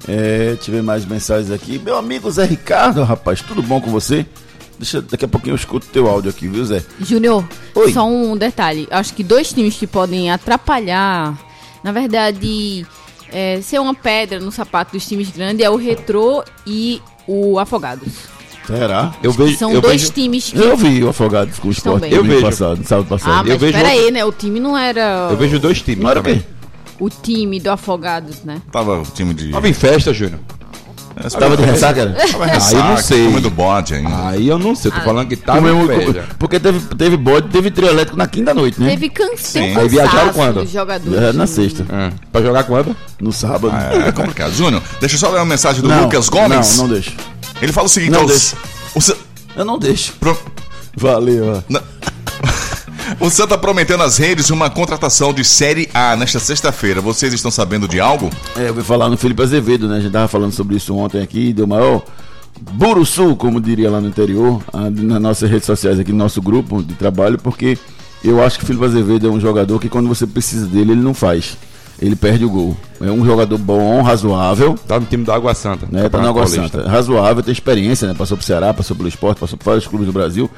[0.07, 1.79] É, tive mais mensagens aqui.
[1.83, 4.25] Meu amigo Zé Ricardo, rapaz, tudo bom com você?
[4.77, 6.81] Deixa, daqui a pouquinho eu escuto teu áudio aqui, viu, Zé?
[7.01, 7.45] Júnior,
[7.93, 8.87] só um detalhe.
[8.89, 11.37] Acho que dois times que podem atrapalhar,
[11.83, 12.85] na verdade,
[13.31, 18.09] é, ser uma pedra no sapato dos times grandes é o Retrô e o Afogados.
[18.65, 19.13] Será?
[19.23, 20.57] Eu vejo, São eu dois vejo, times que.
[20.59, 22.13] Eu vi o Afogados com o esporte bem.
[22.13, 22.41] Eu vejo.
[22.41, 23.47] passado, sábado Ah, passado.
[23.47, 24.25] mas vejo peraí, outro- né?
[24.25, 26.03] O time não era eu vejo dois times.
[26.03, 26.41] Não era o quê?
[26.99, 28.61] o time do Afogados, né?
[28.71, 29.49] Tava o time de.
[29.51, 30.39] Tava em festa, Júnior.
[31.37, 33.25] Tava de ressaca, Aí eu não sei.
[33.25, 34.27] comendo bode ainda.
[34.29, 36.27] Aí eu não sei, tô falando que tava em festa.
[36.39, 38.91] porque teve, teve bode, teve trio elétrico na quinta noite, né?
[38.91, 39.59] Teve can Sim.
[39.59, 40.65] tem um Aí viajaram quando?
[41.15, 42.95] Era na sexta, Ah, pra jogar quando?
[43.19, 43.69] no sábado.
[43.73, 44.53] Ah, é complicado.
[44.53, 46.77] Júnior, deixa eu só ler uma mensagem do Não, Lucas Gomes.
[46.77, 47.11] Não, não deixa.
[47.61, 48.55] Ele fala o seguinte: Não ó, o- deixa.
[48.95, 49.15] o, Sa-
[49.57, 50.13] Eu não deixo.
[50.19, 50.37] pro-
[50.95, 51.61] Valeu, ó.
[51.69, 51.81] na-
[53.19, 57.01] o Santa prometeu nas redes uma contratação de Série A nesta sexta-feira.
[57.01, 58.29] Vocês estão sabendo de algo?
[58.57, 59.97] É, eu vou falar no Felipe Azevedo, né?
[59.97, 62.03] A gente tava falando sobre isso ontem aqui, deu maior
[62.71, 66.83] buruçu, como diria lá no interior, ah, nas nossas redes sociais aqui, no nosso grupo
[66.83, 67.77] de trabalho, porque
[68.23, 71.01] eu acho que o Felipe Azevedo é um jogador que quando você precisa dele, ele
[71.01, 71.57] não faz.
[72.01, 72.77] ele perde o gol.
[73.01, 74.75] É um jogador bom, razoável.
[74.87, 75.85] Tá no time da Água Santa.
[75.91, 76.79] Né, tá na Água Paulista.
[76.79, 76.89] Santa.
[76.89, 78.13] Razoável, tem experiência, né?
[78.13, 80.49] Passou pro Ceará, passou pelo esporte, passou por vários clubes do Brasil.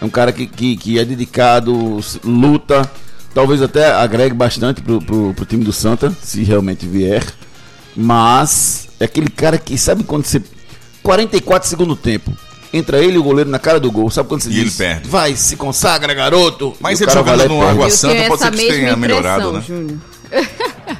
[0.00, 2.88] É um cara que, que, que é dedicado, luta,
[3.34, 7.24] talvez até agregue bastante pro, pro, pro time do Santa, se realmente vier.
[7.96, 10.40] Mas é aquele cara que sabe quando você.
[11.02, 12.30] 44 segundo tempo.
[12.72, 14.10] Entra ele e o goleiro na cara do gol.
[14.10, 14.62] Sabe quando você E diz?
[14.62, 15.08] ele perde.
[15.08, 16.76] Vai, se consagra, garoto.
[16.80, 17.62] Mas o ele jogando no.
[17.66, 19.62] Água Santa pode essa ser que tenha melhorado, né?
[19.66, 19.98] Júnior.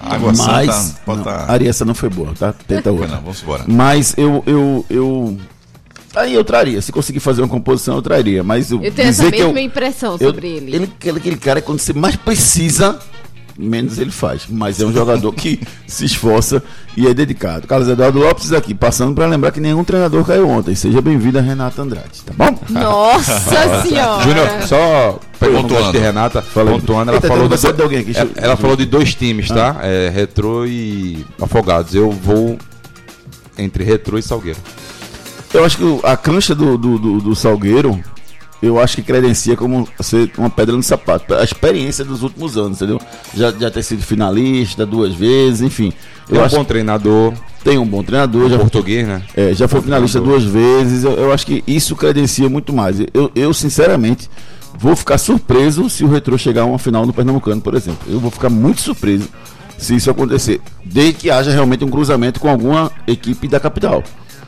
[0.00, 0.74] Água Mas.
[0.74, 2.52] Santa pode não, tá- A Ariessa não foi boa, tá?
[2.52, 3.08] Tenta outra.
[3.08, 3.64] não, vamos embora.
[3.66, 5.38] Mas eu, eu, eu.
[6.14, 6.80] Aí eu traria.
[6.82, 8.42] Se conseguir fazer uma composição, eu traria.
[8.44, 10.74] Mas eu, Eu tenho essa mesma eu, impressão eu- sobre ele.
[10.76, 10.84] ele.
[10.84, 12.98] Aquele, aquele cara que quando você mais precisa,
[13.58, 14.42] menos ele faz.
[14.48, 16.62] Mas é um jogador que se esforça
[16.96, 17.66] e é dedicado.
[17.66, 20.74] Carlos Eduardo Lopes aqui, passando para lembrar que nenhum treinador caiu ontem.
[20.74, 22.58] Seja bem-vindo a Renata Andrade, tá bom?
[22.68, 23.40] Nossa
[23.88, 24.22] senhora!
[24.22, 25.92] Júnior, só Pontuando.
[25.92, 29.14] de Renata, pontuando, ela Eita, falou, de, de alguém aqui, ela, ela falou de dois
[29.14, 29.78] times, tá?
[29.82, 31.94] É, Retrô e Afogados.
[31.94, 32.58] Eu vou
[33.58, 34.58] entre Retrô e Salgueiro.
[35.52, 38.00] Eu acho que a cancha do, do, do- do Salgueiro,
[38.62, 41.34] eu acho que credencia como ser uma pedra no sapato.
[41.34, 43.00] A experiência dos últimos anos, entendeu?
[43.34, 45.92] Já, já ter sido finalista duas vezes, enfim.
[46.26, 49.22] Tem Eu um acho bom treinador, tem um bom treinador, já, português, né?
[49.36, 51.04] é, já foi finalista duas vezes.
[51.04, 52.98] Eu, eu acho que isso credencia muito mais.
[53.12, 54.30] Eu, eu, sinceramente,
[54.78, 58.00] vou ficar surpreso se o Retrô chegar a uma final no Pernambucano, por exemplo.
[58.10, 59.28] Eu vou ficar muito surpreso
[59.76, 60.60] se isso acontecer.
[60.84, 64.02] Desde que haja realmente um cruzamento com alguma equipe da capital.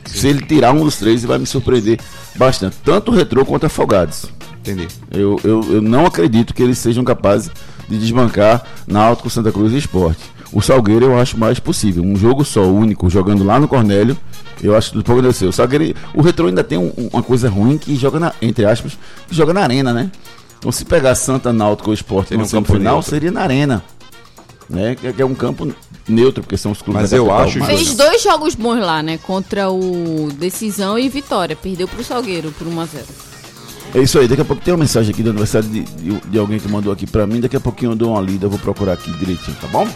[0.07, 1.99] Se ele tirar um dos três, vai me surpreender
[2.37, 2.77] bastante.
[2.85, 4.27] Tanto o Retrô quanto Afogados.
[4.61, 4.89] Entendi.
[5.11, 7.51] Eu, eu, eu não acredito que eles sejam capazes
[7.89, 10.21] de desbancar Náutico, Santa Cruz e Esporte.
[10.53, 12.03] O Salgueiro eu acho mais possível.
[12.03, 14.17] Um jogo só, único, jogando lá no Cornélio,
[14.63, 15.47] eu acho que tudo pode acontecer.
[15.47, 18.97] O Salgueiro, o Retrô ainda tem um- uma coisa ruim que joga na, entre aspas,
[19.31, 20.11] joga na arena, né?
[20.59, 23.83] Então se pegar Santa Náutico ou Esporte Seria no um campo final, seria na arena.
[24.69, 24.95] Né?
[24.95, 25.75] Que, é um campo
[26.09, 29.19] neutro, porque são os clubes Mas da eu acho Fez dois jogos bons lá, né?
[29.19, 31.55] Contra o Decisão e Vitória.
[31.55, 33.05] Perdeu pro Salgueiro por 1x0.
[33.95, 36.39] É isso aí, daqui a pouco tem uma mensagem aqui do aniversário de, de, de
[36.39, 37.41] alguém que mandou aqui pra mim.
[37.41, 39.87] Daqui a pouquinho eu dou uma lida, eu vou procurar aqui direitinho, tá bom?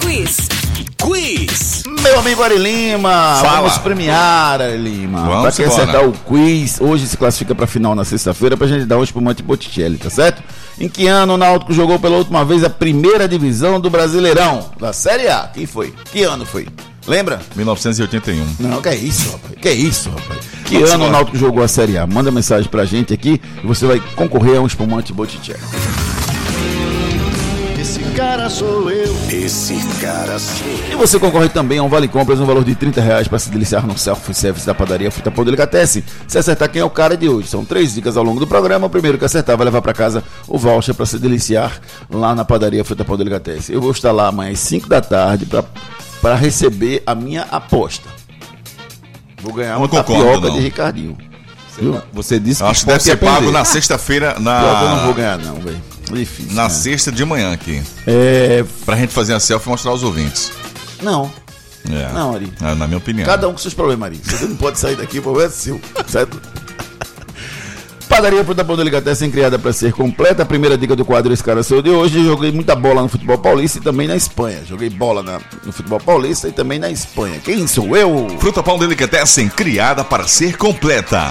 [0.00, 0.48] Quiz.
[0.96, 1.82] Quiz.
[2.02, 3.62] Meu amigo Ari Lima, Fala.
[3.62, 5.24] vamos premiar, Ari Lima.
[5.24, 5.82] Vamos pra quem embora.
[5.82, 9.42] acertar o quiz, hoje se classifica pra final na sexta-feira pra gente dar um espumante
[9.42, 10.42] Botticelli, tá certo?
[10.80, 14.92] Em que ano o Náutico jogou pela última vez a primeira divisão do Brasileirão, da
[14.92, 15.50] Série A?
[15.52, 15.92] Quem foi?
[16.12, 16.68] Que ano foi?
[17.06, 17.40] Lembra?
[17.56, 18.46] 1981.
[18.60, 19.54] Não, que é isso, rapaz.
[19.60, 20.40] Que é isso, rapaz.
[20.66, 21.10] Que Vamos ano o.
[21.10, 22.06] Náutico jogou a Série A?
[22.06, 25.58] Manda mensagem pra gente aqui e você vai concorrer a um espumante Botticelli.
[28.18, 29.16] Esse cara sou eu.
[29.30, 33.00] Esse cara sou E você concorre também a um Vale Compras no valor de 30
[33.00, 36.02] reais para se deliciar no self-service da padaria Fruta Pão Delicatessen.
[36.26, 37.46] Se acertar quem é o cara de hoje.
[37.46, 38.88] São três dicas ao longo do programa.
[38.88, 42.44] O primeiro que acertar vai levar para casa o voucher para se deliciar lá na
[42.44, 43.72] padaria Fruta Pão Delicatessen.
[43.72, 45.46] Eu vou estar lá amanhã às 5 da tarde
[46.20, 48.08] para receber a minha aposta.
[49.40, 50.56] Vou ganhar uma concordo, tapioca não.
[50.56, 51.27] de Ricardinho.
[51.80, 52.00] Viu?
[52.12, 55.12] Você disse que acho que deve ser pago na sexta-feira, que eu não vou na,
[55.12, 55.80] ganhar não, velho.
[56.12, 56.54] Difícil.
[56.54, 56.68] na né?
[56.70, 57.82] sexta de manhã aqui.
[58.06, 58.64] É...
[58.84, 60.50] Pra gente fazer a selfie e mostrar aos ouvintes.
[61.02, 61.30] Não.
[61.90, 62.12] É.
[62.12, 62.52] Não, Ari.
[62.60, 63.26] Na, na minha opinião.
[63.26, 64.22] Cada um com seus problemas, Marinho.
[64.24, 66.40] Você não pode sair daqui, o problema é seu, certo?
[68.18, 70.42] Padaria Fruta Pão Delicatessen criada para ser completa.
[70.42, 72.24] A primeira dica do quadro Esse Cara Sou de hoje.
[72.24, 74.58] Joguei muita bola no futebol paulista e também na Espanha.
[74.66, 77.38] Joguei bola na- no futebol paulista e também na Espanha.
[77.44, 78.26] Quem sou eu?
[78.40, 81.30] Fruta Pão Delicatessen, criada para ser completa.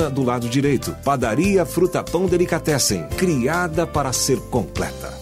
[0.09, 0.95] do lado direito.
[1.03, 5.13] Padaria Fruta Pão Delicatessen, criada para ser completa.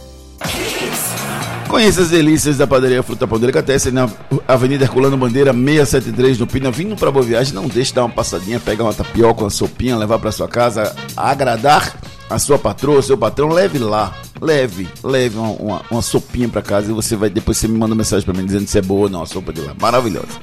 [1.67, 4.09] Conheça as delícias da padaria Fruta Pão Delicatessen na
[4.47, 6.71] Avenida Herculano Bandeira 673 no Pina.
[6.71, 9.95] Vindo para Boa Viagem, não deixe de dar uma passadinha, pegar uma tapioca, uma sopinha,
[9.95, 11.95] levar para sua casa, agradar
[12.27, 14.15] a sua patroa, seu patrão, leve lá.
[14.41, 17.93] Leve, leve uma, uma, uma sopinha para casa e você vai depois você me manda
[17.93, 19.75] mensagem para mim dizendo se é boa ou não a sopa de lá.
[19.79, 20.39] Maravilhosa.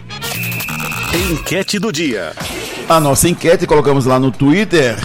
[1.30, 2.34] Enquete do dia.
[2.88, 4.96] A nossa enquete colocamos lá no Twitter.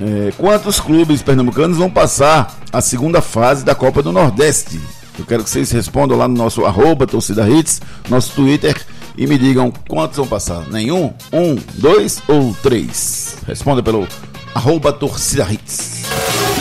[0.00, 4.80] É, quantos clubes pernambucanos vão passar a segunda fase da Copa do Nordeste?
[5.16, 8.76] Eu quero que vocês respondam lá no nosso arroba torcida hits, nosso Twitter,
[9.16, 10.64] e me digam quantos vão passar.
[10.68, 11.14] Nenhum?
[11.32, 13.36] Um, dois ou três?
[13.46, 14.08] Responda pelo
[14.52, 16.06] arroba torcida hits.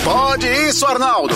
[0.03, 1.33] Pode isso, Arnaldo.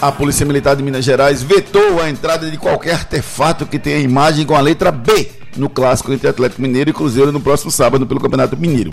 [0.00, 4.46] A Polícia Militar de Minas Gerais vetou a entrada de qualquer artefato que tenha imagem
[4.46, 8.20] com a letra B no clássico entre Atlético Mineiro e Cruzeiro no próximo sábado pelo
[8.20, 8.92] Campeonato Mineiro.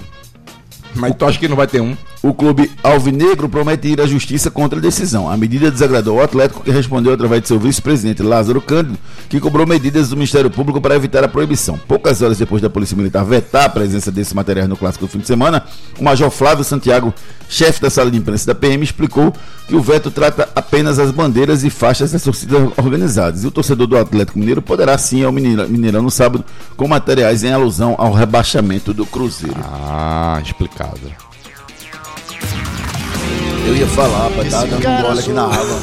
[0.98, 1.96] Mas tu acha que não vai ter um?
[2.22, 5.30] O clube alvinegro promete ir à justiça contra a decisão.
[5.30, 8.98] A medida desagradou o Atlético, que respondeu através de seu vice-presidente Lázaro Cândido,
[9.30, 11.80] que cobrou medidas do Ministério Público para evitar a proibição.
[11.88, 15.20] Poucas horas depois da Polícia Militar vetar a presença desses materiais no clássico do fim
[15.20, 15.64] de semana,
[16.00, 17.14] o Major Flávio Santiago,
[17.48, 19.34] chefe da sala de imprensa da PM, explicou
[19.68, 23.44] que o veto trata apenas as bandeiras e faixas das torcidas organizadas.
[23.44, 26.44] E o torcedor do Atlético Mineiro poderá sim ao Mineirão no sábado
[26.76, 29.58] com materiais em alusão ao rebaixamento do Cruzeiro.
[29.64, 30.87] Ah, explicado.
[33.66, 35.82] Eu ia falar, rapaz, tava dando um gole aqui na água.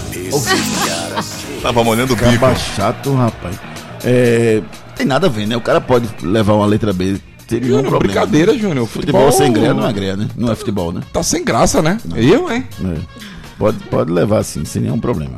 [1.63, 2.29] Tava molhando o bico.
[2.29, 3.57] Acaba chato, rapaz.
[4.05, 4.63] É,
[4.97, 5.57] tem nada a ver, né?
[5.57, 7.19] O cara pode levar uma letra B.
[7.47, 8.15] Teria Júnior, problema.
[8.15, 8.87] brincadeira, Júnior.
[8.87, 10.29] Futebol, Futebol sem greia não é greia, né?
[10.35, 11.03] Não é futebol, né?
[11.13, 11.99] Tá sem graça, né?
[12.17, 12.67] Eu, hein?
[12.83, 12.99] É.
[13.59, 15.35] Pode, pode levar sim, sem nenhum problema.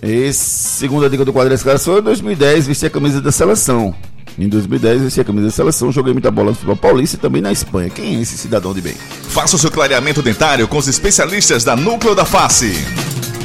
[0.00, 0.40] Esse,
[0.78, 3.94] segunda dica do quadro Escalação, em 2010 vesti a camisa da seleção.
[4.40, 7.42] Em 2010 vesti a camisa da seleção, joguei muita bola no futebol paulista e também
[7.42, 7.90] na Espanha.
[7.90, 8.94] Quem é esse cidadão de bem?
[8.94, 12.72] Faça o seu clareamento dentário com os especialistas da Núcleo da Face.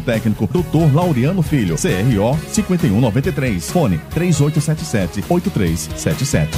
[0.00, 0.92] técnico, Dr.
[0.92, 6.48] Laureano Filho, CRO 5193, fone 3877-8377.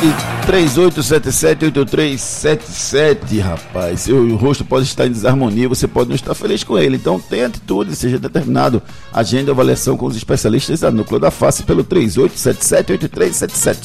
[0.00, 0.14] E
[0.46, 4.02] 3877-8377, rapaz.
[4.02, 6.94] Seu rosto pode estar em desarmonia, você pode não estar feliz com ele.
[6.96, 8.80] Então tenha atitude, seja determinado.
[9.12, 13.76] Agenda a avaliação com os especialistas da Núcleo da Face pelo 3877-8377.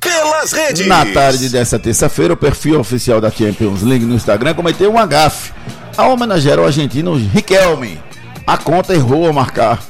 [0.00, 0.88] Pelas redes.
[0.88, 5.52] Na tarde dessa terça-feira, o perfil oficial da Champions League no Instagram cometeu um agafe
[6.00, 8.00] ao homenagear o argentino Riquelme.
[8.46, 9.82] A conta errou ao marcar.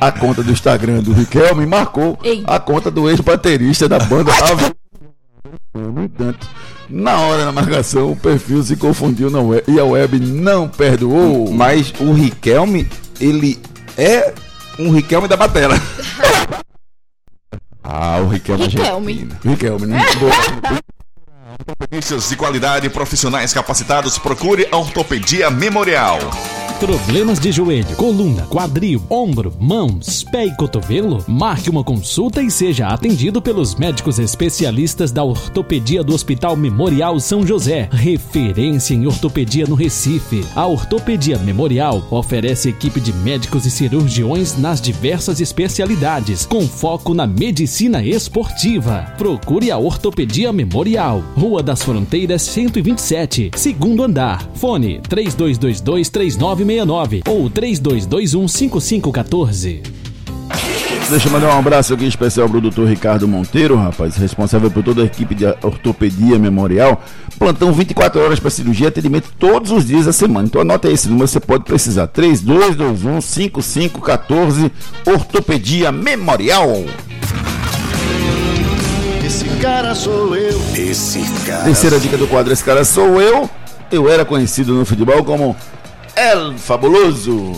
[0.00, 2.42] A conta do Instagram do Riquelme marcou Ei.
[2.46, 4.72] a conta do ex-baterista da banda Ave.
[5.74, 6.48] No entanto,
[6.88, 11.52] na hora da marcação, o perfil se confundiu na web, e a web não perdoou.
[11.52, 12.88] Mas o Riquelme,
[13.20, 13.58] ele
[13.96, 14.32] é
[14.78, 15.74] um Riquelme da batela.
[17.84, 19.12] ah, o Riquelme, Riquelme.
[19.12, 19.36] argentino.
[19.44, 19.98] Riquelme, né?
[21.60, 26.18] Ortopedistas de qualidade profissionais capacitados, procure a Ortopedia Memorial.
[26.80, 31.22] Problemas de joelho, coluna, quadril, ombro, mãos, pé e cotovelo?
[31.28, 37.46] Marque uma consulta e seja atendido pelos médicos especialistas da Ortopedia do Hospital Memorial São
[37.46, 40.42] José, referência em ortopedia no Recife.
[40.56, 47.26] A Ortopedia Memorial oferece equipe de médicos e cirurgiões nas diversas especialidades, com foco na
[47.26, 49.14] medicina esportiva.
[49.18, 54.48] Procure a Ortopedia Memorial, Rua das Fronteiras 127, segundo andar.
[54.54, 59.82] Fone 3222 3969 ou 3221 5514.
[61.10, 65.02] Deixa eu mandar um abraço aqui especial pro doutor Ricardo Monteiro, rapaz, responsável por toda
[65.02, 67.02] a equipe de ortopedia memorial.
[67.36, 70.46] Plantão 24 horas para cirurgia, atendimento todos os dias da semana.
[70.46, 72.06] Então anota esse número, você pode precisar.
[72.06, 74.70] 3221 5514
[75.04, 76.84] Ortopedia Memorial.
[79.30, 80.60] Esse cara sou eu.
[80.74, 81.62] Esse cara.
[81.62, 83.48] Terceira dica do quadro, esse cara sou eu.
[83.88, 85.56] Eu era conhecido no futebol como
[86.16, 87.52] El Fabuloso.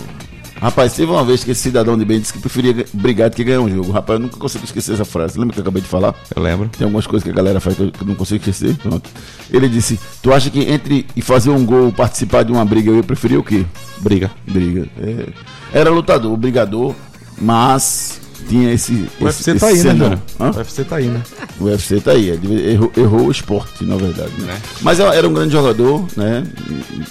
[0.61, 3.43] Rapaz, teve uma vez que esse cidadão de bem disse que preferia brigar do que
[3.43, 3.91] ganhar um jogo.
[3.91, 5.39] Rapaz, eu nunca consigo esquecer essa frase.
[5.39, 6.15] Lembra que eu acabei de falar?
[6.37, 6.69] Eu lembro.
[6.69, 8.77] Tem algumas coisas que a galera faz que eu não consigo esquecer.
[8.77, 9.09] Pronto.
[9.51, 12.97] Ele disse: Tu acha que entre e fazer um gol participar de uma briga, eu
[12.97, 13.65] ia preferir o quê?
[13.97, 14.31] Briga.
[14.47, 14.87] Briga.
[15.01, 15.27] É.
[15.73, 16.95] Era lutador, brigador,
[17.41, 19.09] mas tinha esse.
[19.21, 20.07] O esse, UFC tá aí, esse né, senão.
[20.07, 20.23] Júnior?
[20.41, 20.51] Hã?
[20.51, 21.23] O UFC tá aí, né?
[21.61, 24.33] O UFC tá aí, ele errou, errou o esporte, na verdade.
[24.39, 24.61] né?
[24.81, 26.45] Mas era um grande jogador, né?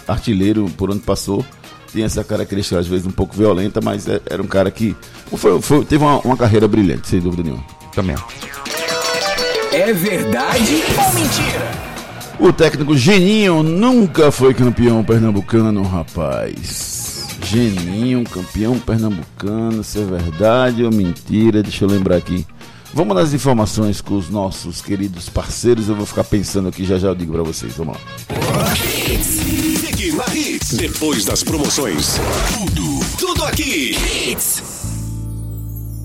[0.07, 1.43] Artilheiro por onde passou.
[1.91, 4.95] Tinha essa característica, às vezes, um pouco violenta, mas é- era um cara que
[5.35, 7.63] foi- foi- teve uma, uma carreira brilhante, sem dúvida nenhuma.
[7.93, 8.15] Também.
[9.73, 11.71] É verdade ou mentira?
[12.39, 17.10] O técnico Geninho nunca foi campeão pernambucano, rapaz.
[17.51, 22.47] Geninho, campeão pernambucano, se é verdade ou mentira, deixa eu lembrar aqui.
[22.93, 27.09] Vamos nas informações com os nossos queridos parceiros, eu vou ficar pensando aqui, já já
[27.09, 28.75] eu digo pra vocês, vamos lá.
[28.75, 30.77] Fique na Hits.
[30.77, 32.21] Depois das promoções.
[32.53, 33.97] Tudo, tudo aqui.
[34.29, 34.63] Hits.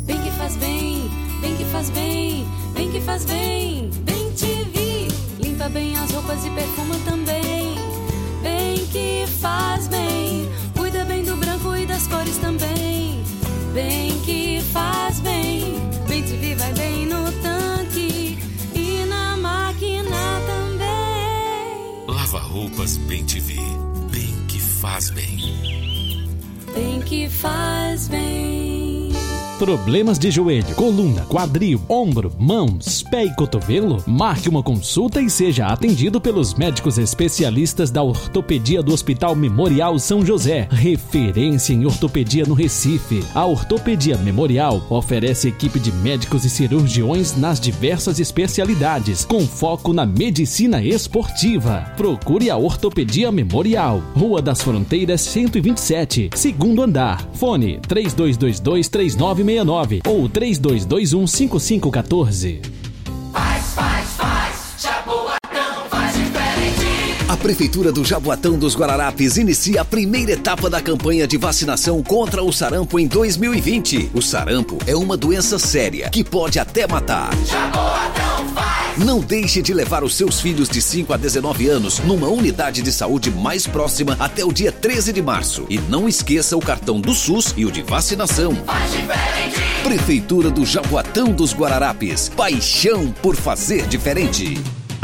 [0.04, 1.08] Bem que faz bem,
[1.40, 3.88] bem que faz bem, bem que faz bem.
[4.02, 5.06] Bem te vi,
[5.40, 7.76] limpa bem as roupas e perfuma também.
[8.42, 10.26] Bem que faz bem
[22.56, 23.60] roupas bem te vi.
[24.10, 25.38] Bem que faz bem.
[26.74, 28.65] Bem que faz bem.
[29.58, 34.04] Problemas de joelho, coluna, quadril, ombro, mãos, pé e cotovelo?
[34.06, 40.24] Marque uma consulta e seja atendido pelos médicos especialistas da ortopedia do Hospital Memorial São
[40.24, 43.24] José, referência em ortopedia no Recife.
[43.34, 50.04] A Ortopedia Memorial oferece equipe de médicos e cirurgiões nas diversas especialidades, com foco na
[50.04, 51.94] medicina esportiva.
[51.96, 57.26] Procure a Ortopedia Memorial, Rua das Fronteiras 127, segundo andar.
[57.32, 58.90] Fone 3222
[59.46, 62.60] 3969 ou 3221 5514.
[63.32, 66.86] Faz, faz, faz, Jaboatão faz diferente.
[67.28, 72.42] A Prefeitura do Jaboatão dos Guararapes inicia a primeira etapa da campanha de vacinação contra
[72.42, 74.10] o sarampo em 2020.
[74.14, 77.30] O sarampo é uma doença séria que pode até matar.
[77.44, 78.55] Jaboatão faz.
[78.98, 82.90] Não deixe de levar os seus filhos de 5 a 19 anos numa unidade de
[82.90, 85.66] saúde mais próxima até o dia 13 de março.
[85.68, 88.54] E não esqueça o cartão do SUS e o de vacinação.
[88.64, 89.60] Faz diferente.
[89.82, 92.30] Prefeitura do Jaboatão dos Guararapes.
[92.30, 94.58] Paixão por fazer diferente.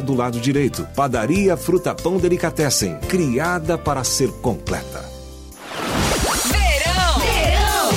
[0.00, 0.86] do lado direito.
[0.94, 5.04] Padaria Fruta Pão Delicatessen, criada para ser completa.
[6.44, 7.18] Verão.
[7.20, 7.90] Verão.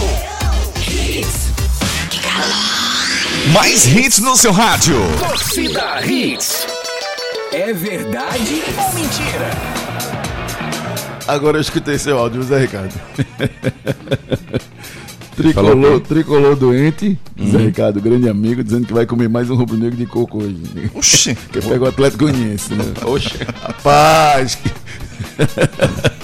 [0.87, 1.49] Hits.
[2.09, 3.53] Que calor.
[3.53, 4.97] Mais hits no seu rádio.
[5.19, 6.67] Torcida Hits.
[7.51, 9.49] É verdade ou mentira?
[11.27, 12.93] Agora eu escutei seu áudio, Zé Ricardo.
[15.35, 17.19] Tricolor, tricolor doente,
[17.51, 20.57] Zé Ricardo, grande amigo, dizendo que vai comer mais um rubro-negro de coco hoje.
[20.93, 21.35] Oxi.
[21.51, 22.85] Que pega o Atlético Goianiense, né?
[23.05, 23.37] Oxi.
[23.61, 24.57] Rapaz.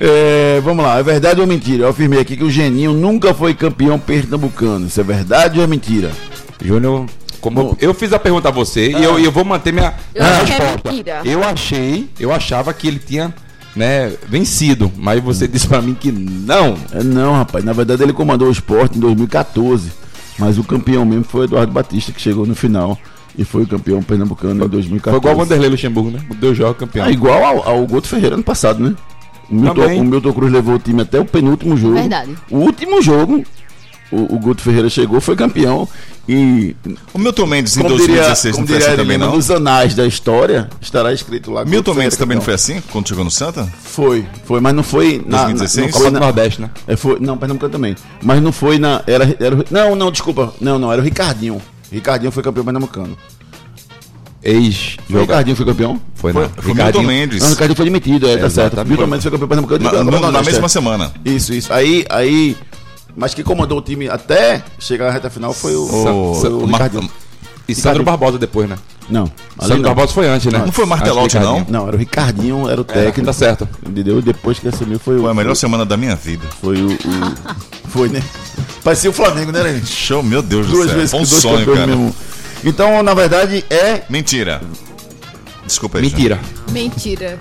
[0.00, 1.82] É, vamos lá, é verdade ou mentira?
[1.82, 4.86] Eu afirmei aqui que o Geninho nunca foi campeão pernambucano.
[4.86, 6.12] Isso é verdade ou é mentira?
[6.64, 7.06] Júnior,
[7.40, 10.34] como eu fiz a pergunta a você e eu, eu vou manter minha, Eu minha
[10.36, 10.90] é resposta.
[11.24, 13.34] Eu achei, eu achava que ele tinha,
[13.78, 16.76] né, vencido, mas você disse pra mim que não.
[16.92, 17.64] É, não, rapaz.
[17.64, 19.92] Na verdade, ele comandou o esporte em 2014.
[20.38, 22.98] Mas o campeão mesmo foi o Eduardo Batista, que chegou no final
[23.36, 25.10] e foi o campeão pernambucano em 2014.
[25.10, 26.20] Foi igual o Vanderlei Luxemburgo, né?
[26.40, 27.06] Deu jogo campeão.
[27.06, 28.94] Ah, igual ao, ao Guto Ferreira ano passado, né?
[29.50, 31.94] O Milton, o Milton Cruz levou o time até o penúltimo jogo.
[31.94, 32.36] Verdade.
[32.50, 33.42] O último jogo,
[34.10, 35.88] o, o Guto Ferreira chegou, foi campeão.
[36.28, 36.74] E.
[37.12, 39.36] O Milton Mendes em como 2016 como não foi assim também, Helena, não?
[39.36, 41.64] Nos anais da história estará escrito lá.
[41.64, 43.66] Milton Mendes Ferreira também não foi assim quando chegou no Santa?
[43.82, 45.44] Foi, foi, mas não foi na.
[45.44, 45.86] 2016?
[45.86, 46.70] Não foi Copa do na, Nordeste, né?
[46.86, 47.96] é, foi, não, Pernambucano também.
[48.22, 49.02] Mas não foi na.
[49.06, 50.52] Era, era, não, não, desculpa.
[50.60, 51.60] Não, não, era o Ricardinho.
[51.90, 53.16] Ricardinho foi campeão pernambucano.
[54.42, 56.00] Ex O Ricardinho foi campeão?
[56.14, 56.50] Foi, Foi, não.
[56.62, 57.40] foi Milton Mendes.
[57.40, 58.84] Não, o Ricardinho foi demitido, é, tá certo.
[58.84, 59.84] Milton Mendes foi campeão pernambucano.
[59.84, 60.68] Na, no- na mesma é.
[60.68, 61.12] semana.
[61.24, 61.72] Isso, isso.
[61.72, 62.56] Aí, aí.
[63.18, 66.62] Mas quem comandou o time até chegar à reta final foi o, O- foi o
[66.62, 67.10] o Ricardinho.
[67.66, 68.04] E Sandro Ricardinho.
[68.04, 68.78] Barbosa depois, né?
[69.10, 69.82] Não, Sandro não.
[69.82, 70.58] Barbosa foi antes, né?
[70.64, 71.66] Não foi o Martelotti, do não?
[71.68, 73.24] Não, era o Ricardinho, era o técnico.
[73.24, 73.68] tá certo.
[73.86, 74.22] Entendeu?
[74.22, 75.22] Depois que assumiu foi o.
[75.22, 76.46] Foi a melhor semana da minha vida.
[76.60, 76.92] Foi o.
[76.92, 76.98] o-
[77.90, 78.22] foi, né?
[78.84, 79.86] Parecia o Flamengo, né, gente?
[79.86, 80.94] Show, meu Deus do Duas céu.
[80.96, 81.86] vezes Foi um com dois sonho, campeões cara.
[81.96, 82.14] mesmo.
[82.64, 84.02] Então, na verdade, é.
[84.08, 84.60] Mentira.
[85.66, 86.04] Desculpa aí.
[86.04, 86.38] Mentira.
[86.70, 87.38] Mentira.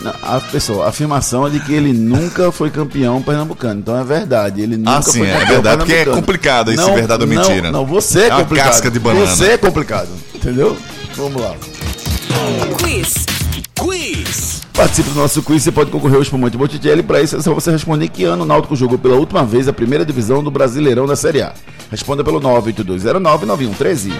[0.00, 3.80] Não, A pessoa, a afirmação é de que ele nunca foi campeão pernambucano.
[3.80, 4.60] Então é verdade.
[4.60, 7.36] Ele nunca Ah, sim, foi é campeão verdade, porque é complicado isso, verdade ou não,
[7.36, 7.70] mentira.
[7.72, 8.66] Não, você é, É complicado.
[8.68, 9.26] casca de banana.
[9.26, 10.08] Você é complicado.
[10.34, 10.76] Entendeu?
[11.16, 11.54] Vamos lá.
[12.78, 13.14] Quiz.
[13.74, 14.62] Quiz.
[14.74, 17.02] Participe do nosso quiz, você pode concorrer ao espumante Botticelli.
[17.02, 19.72] Para isso é só você responder que ano o Náutico jogou pela última vez a
[19.72, 21.54] primeira divisão do Brasileirão da Série A.
[21.90, 24.12] Responda pelo 982099113.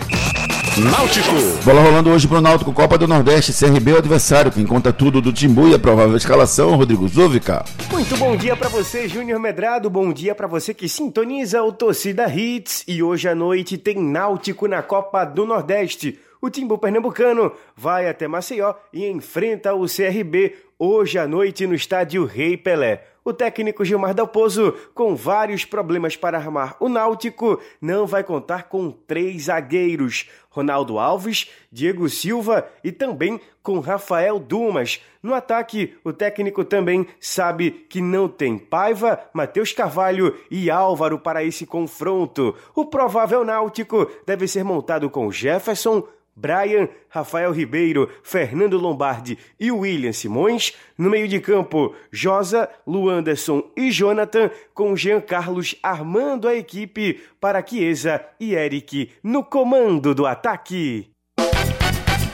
[0.79, 1.33] Náutico.
[1.65, 5.23] Bola rolando hoje pro Náutico Copa do Nordeste, CRB é o adversário, quem conta tudo
[5.23, 7.65] do Timbu e a provável escalação, Rodrigo Zuvica.
[7.91, 9.89] Muito bom dia pra você, Júnior Medrado.
[9.89, 12.85] Bom dia pra você que sintoniza o Torcida Hits.
[12.87, 16.19] E hoje à noite tem Náutico na Copa do Nordeste.
[16.43, 22.27] O Timbu Pernambucano vai até Maceió e enfrenta o CRB hoje à noite no estádio
[22.27, 23.03] Rei Pelé.
[23.27, 28.93] O técnico Gilmar Dalpozo, com vários problemas para armar o Náutico, não vai contar com
[28.93, 35.03] três zagueiros: Ronaldo Alves, Diego Silva e também com Rafael Dumas.
[35.21, 41.43] No ataque, o técnico também sabe que não tem Paiva, Matheus Carvalho e Álvaro para
[41.43, 42.55] esse confronto.
[42.77, 46.07] O provável Náutico deve ser montado com Jefferson,
[46.37, 50.75] Brian, Rafael Ribeiro, Fernando Lombardi e William Simões.
[50.99, 57.67] No meio de campo, Josa, Luanderson e Jonathan, com Jean Carlos armando a equipe para
[57.67, 61.11] Chiesa e Eric no comando do ataque.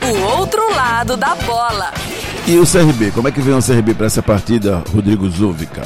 [0.03, 1.93] O outro lado da bola.
[2.45, 5.83] E o CRB, como é que vem o CRB para essa partida, Rodrigo Zuvica?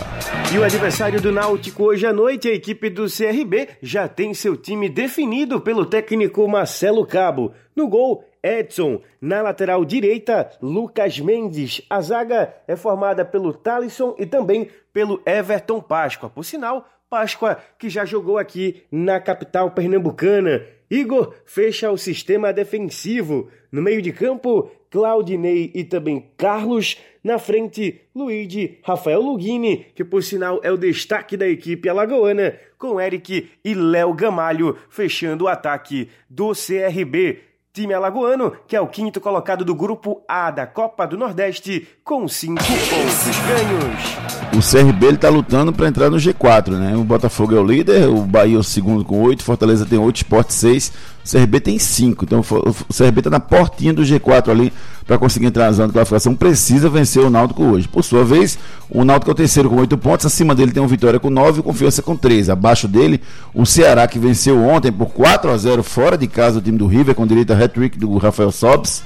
[0.55, 4.57] E o adversário do Náutico hoje à noite, a equipe do CRB, já tem seu
[4.57, 7.53] time definido pelo técnico Marcelo Cabo.
[7.77, 9.03] No gol, Edson.
[9.21, 11.83] Na lateral direita, Lucas Mendes.
[11.91, 16.31] A zaga é formada pelo Talisson e também pelo Everton Páscoa.
[16.31, 20.65] Por sinal, Páscoa que já jogou aqui na capital pernambucana.
[20.91, 23.51] Igor fecha o sistema defensivo.
[23.71, 26.97] No meio de campo, Claudinei e também Carlos.
[27.23, 33.01] Na frente, Luigi, Rafael Lugini, que por sinal é o destaque da equipe alagoana, com
[33.01, 37.41] Eric e Léo Gamalho fechando o ataque do CRB.
[37.77, 42.27] Time alagoano, que é o quinto colocado do grupo A da Copa do Nordeste, com
[42.27, 44.46] cinco pontos ganhos.
[44.57, 46.97] O CRB ele tá lutando para entrar no G4, né?
[46.97, 50.17] O Botafogo é o líder, o Bahia é o segundo com 8, Fortaleza tem 8,
[50.17, 50.93] Sport 6,
[51.23, 52.25] o CRB tem 5.
[52.25, 54.73] Então o CRB tá na portinha do G4 ali
[55.07, 56.35] para conseguir entrar na zona de classificação.
[56.35, 57.87] Precisa vencer o Náutico hoje.
[57.87, 60.89] Por sua vez, o Náutico é o terceiro com 8 pontos, acima dele tem o
[60.89, 62.51] Vitória com 9 e Confiança com 13.
[62.51, 63.21] Abaixo dele,
[63.53, 66.87] o Ceará que venceu ontem por 4 a 0 fora de casa o time do
[66.87, 69.03] River com direito a hat-trick do Rafael Sobs.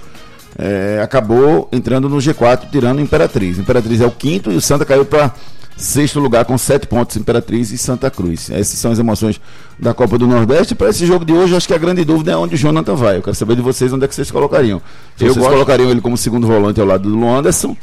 [0.62, 3.58] É, acabou entrando no G4, tirando Imperatriz.
[3.58, 5.32] Imperatriz é o quinto e o Santa caiu para
[5.74, 8.50] sexto lugar com sete pontos, Imperatriz e Santa Cruz.
[8.50, 9.40] Essas são as emoções
[9.78, 10.74] da Copa do Nordeste.
[10.74, 13.16] Para esse jogo de hoje, acho que a grande dúvida é onde o Jonathan vai.
[13.16, 14.82] Eu quero saber de vocês onde é que vocês colocariam.
[15.16, 17.74] Se Eu vocês gosto- colocariam ele como segundo volante ao lado do Luanderson,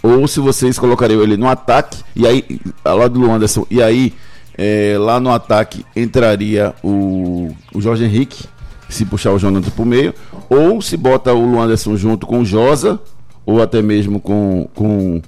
[0.00, 4.14] ou se vocês colocariam ele no ataque, e aí, ao lado do Luanderson, e aí
[4.56, 8.44] é, lá no ataque entraria o, o Jorge Henrique,
[8.90, 10.14] se puxar o Jonathan pro meio,
[10.48, 13.00] ou se bota o Luanderson junto com o Josa,
[13.46, 15.22] ou até mesmo com, com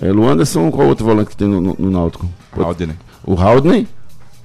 [0.00, 2.28] é, Luanderson, qual outro volante que tem no, no, no Náutico?
[3.24, 3.88] O Haldane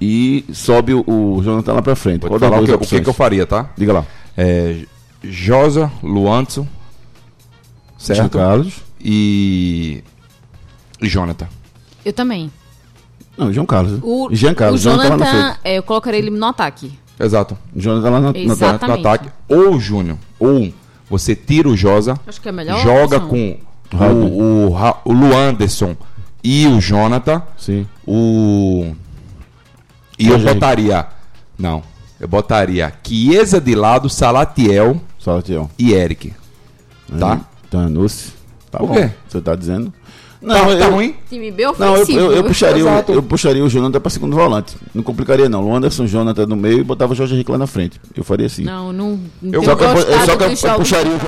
[0.00, 2.28] e sobe o, o Jonathan lá pra frente.
[2.28, 3.70] Das falar o que, o que, que eu faria, tá?
[3.76, 4.06] Diga lá.
[4.36, 4.84] É,
[5.22, 6.66] Josa, Luanderson,
[7.96, 8.18] certo?
[8.18, 8.80] Jean Carlos.
[9.00, 10.02] E.
[11.00, 11.46] E Jonathan.
[12.04, 12.50] Eu também.
[13.36, 14.00] Não, João Carlos.
[14.02, 14.80] O, Jean Carlos.
[14.80, 16.92] o Jonathan Jonathan, é, eu colocaria ele no ataque.
[17.22, 17.56] Exato.
[17.74, 19.00] Jonathan lá na, na- Exatamente.
[19.02, 19.28] no ataque.
[19.48, 20.18] Ou Júnior.
[20.38, 20.72] Ou
[21.08, 22.18] você tira o Josa.
[22.26, 22.52] Acho que é
[22.82, 23.28] Joga opção.
[23.28, 23.58] com
[23.94, 25.96] o, o, o Luanderson
[26.42, 27.42] e o Jonathan.
[27.56, 27.86] Sim.
[28.06, 28.92] O.
[30.18, 30.54] E eu Henrique.
[30.54, 31.06] botaria.
[31.58, 31.82] Não.
[32.18, 35.00] Eu botaria Chiesa de lado, Salatiel.
[35.18, 35.70] Salatiel.
[35.78, 36.32] E Eric.
[37.18, 37.40] Tá?
[37.70, 38.32] Tanucci.
[38.70, 38.94] Tá bom.
[38.94, 39.10] quê?
[39.28, 39.92] Você tá dizendo?
[40.46, 41.14] Tá- tá ruim?
[41.28, 42.18] Time bem Não, eu, ofensivo.
[42.18, 44.76] eu, eu puxaria, o, eu puxaria o Jonathan pra segundo volante.
[44.94, 45.64] Não complicaria, não.
[45.64, 48.00] O Anderson, Jonathan no meio e botava o Jorge Henrique lá na frente.
[48.16, 48.64] Eu faria assim.
[48.64, 51.18] Não, não, não Eu só que eu, eu só que eu, eu puxaria o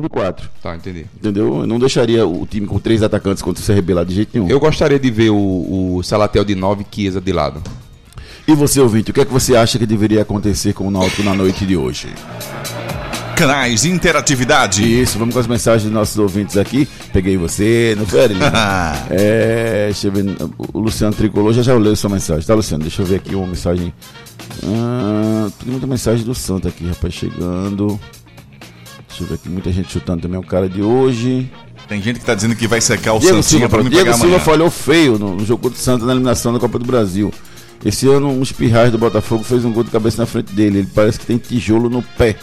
[0.00, 0.48] de quatro.
[0.62, 1.06] Tá, entendi.
[1.16, 1.60] Entendeu?
[1.60, 4.48] Eu não deixaria o time com três atacantes contra o CRB lá de jeito nenhum.
[4.48, 7.60] Eu gostaria de ver o, o Salatel de 9 e Chiesa de lado.
[8.46, 11.22] E você, ouvinte, o que é que você acha que deveria acontecer com o Náutico
[11.22, 12.08] na noite de hoje?
[13.40, 15.00] Canais de interatividade.
[15.00, 16.86] Isso, vamos com as mensagens dos nossos ouvintes aqui.
[17.10, 18.20] Peguei você, não foi,
[19.08, 20.36] é, deixa eu ver.
[20.58, 22.82] O Luciano Tricolor já já leu sua mensagem, tá, Luciano?
[22.82, 23.94] Deixa eu ver aqui uma mensagem.
[24.62, 27.98] Ah, tem muita mensagem do Santo aqui, rapaz, chegando.
[29.08, 31.50] Deixa eu ver aqui, muita gente chutando também o cara de hoje.
[31.88, 33.84] Tem gente que tá dizendo que vai secar o Diego Santinha pronto.
[33.84, 34.44] me Diego pegar Silva amanhã.
[34.44, 37.32] falhou feio no, no jogo do Santos na eliminação da Copa do Brasil.
[37.82, 40.80] Esse ano, uns pirrais do Botafogo fez um gol de cabeça na frente dele.
[40.80, 42.36] Ele parece que tem tijolo no pé.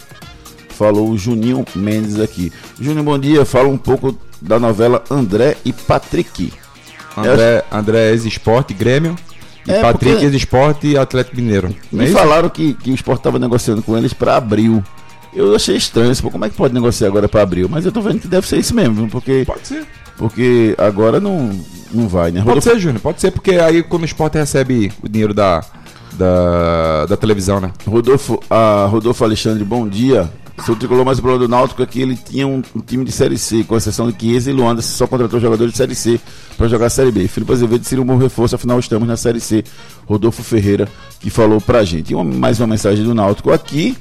[0.77, 2.51] Falou o Juninho Mendes aqui.
[2.79, 3.43] Júnior, bom dia.
[3.45, 6.53] Fala um pouco da novela André e Patrick.
[7.17, 9.15] André, André ex-esporte, Grêmio.
[9.67, 11.67] E É, Patrick porque- ex-esporte e Atlético Mineiro.
[11.91, 12.13] É Me isso?
[12.13, 14.83] falaram que, que o Sport estava negociando com eles para abril.
[15.33, 17.67] Eu achei estranho, pô, como é que pode negociar agora para abril?
[17.69, 19.85] Mas eu tô vendo que deve ser isso mesmo, porque Pode ser.
[20.17, 21.51] porque agora não
[21.91, 22.39] não vai, né?
[22.41, 25.63] Pode Rodolfo- ser, Júnior, pode ser, porque aí quando o esporte recebe o dinheiro da,
[26.13, 27.71] da, da televisão, né?
[27.85, 30.29] Rodolfo, a Rodolfo Alexandre, bom dia.
[30.65, 33.11] Seu tricolor mais o problema do Náutico é que ele tinha um, um time de
[33.11, 36.19] Série C, com exceção de Chiesa e Luanda, só contratou jogadores de Série C
[36.57, 37.27] para jogar a Série B.
[37.27, 39.63] Felipe Azevedo seria um bom reforço, afinal estamos na Série C.
[40.05, 40.87] Rodolfo Ferreira
[41.19, 42.11] que falou pra gente.
[42.11, 43.95] E uma- mais uma mensagem do Náutico aqui.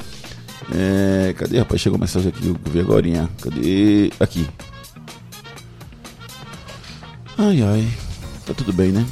[0.74, 1.80] É, cadê, rapaz?
[1.80, 3.28] Chegou a mensagem aqui, eu vi agora.
[3.40, 4.10] Cadê?
[4.18, 4.46] Aqui.
[7.38, 7.86] Ai, ai.
[8.46, 9.06] Tá tudo bem, né?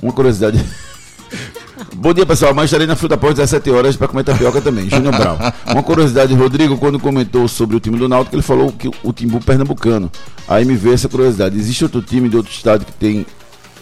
[0.00, 0.64] Uma curiosidade.
[1.94, 2.50] Bom dia, pessoal.
[2.50, 4.88] Amanhã estarei na Fruta às 17 horas para comer tapioca também.
[4.90, 5.36] Júnior Brown.
[5.66, 9.40] Uma curiosidade, Rodrigo, quando comentou sobre o time do Náutico, ele falou que o Timbu
[9.40, 10.10] pernambucano.
[10.48, 11.56] Aí me veio essa curiosidade.
[11.56, 13.26] Existe outro time de outro estado que tem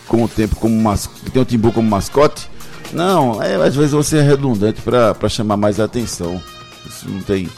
[0.07, 1.07] com o tempo como mas...
[1.07, 2.49] que tem o Timbu como mascote?
[2.93, 6.41] Não, é, às vezes você é redundante para chamar mais atenção.
[6.87, 7.49] Isso não tem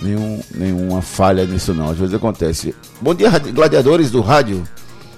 [0.00, 1.90] nenhum, nenhuma falha nisso não.
[1.90, 2.74] Às vezes acontece.
[3.00, 4.62] Bom dia, gladiadores do rádio.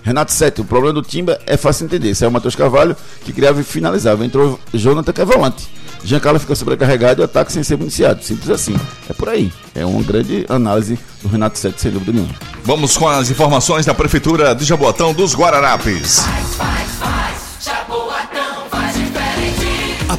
[0.06, 2.14] Renato Sete, o problema do Timba é fácil entender.
[2.14, 4.24] Saiu o Matheus Carvalho, que criava e finalizava.
[4.24, 5.68] Entrou Jonathan, que é volante.
[6.04, 8.22] Giancarlo fica sobrecarregado e o ataque sem ser iniciado.
[8.22, 8.76] Simples assim.
[9.10, 9.52] É por aí.
[9.74, 12.32] É uma grande análise do Renato Sete, sem dúvida nenhuma.
[12.62, 16.18] Vamos com as informações da Prefeitura de Jaboatão dos Guararapes.
[16.18, 16.85] Jaboatão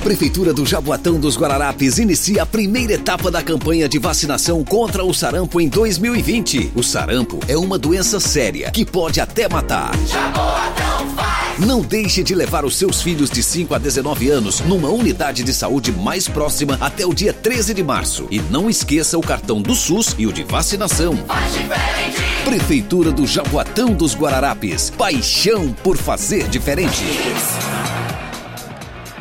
[0.08, 5.14] Prefeitura do Jaboatão dos Guararapes inicia a primeira etapa da campanha de vacinação contra o
[5.14, 6.72] sarampo em 2020.
[6.76, 9.91] O sarampo é uma doença séria que pode até matar.
[10.08, 11.60] Jaboatão faz.
[11.60, 15.53] Não deixe de levar os seus filhos de 5 a 19 anos numa unidade de
[15.53, 18.28] saúde mais próxima até o dia 13 de março.
[18.32, 21.18] E não esqueça o cartão do SUS e o de vacinação.
[21.28, 22.18] Faz diferente.
[22.45, 24.89] Prefeitura do Jaboatão dos Guararapes.
[24.89, 27.03] Paixão por fazer diferente.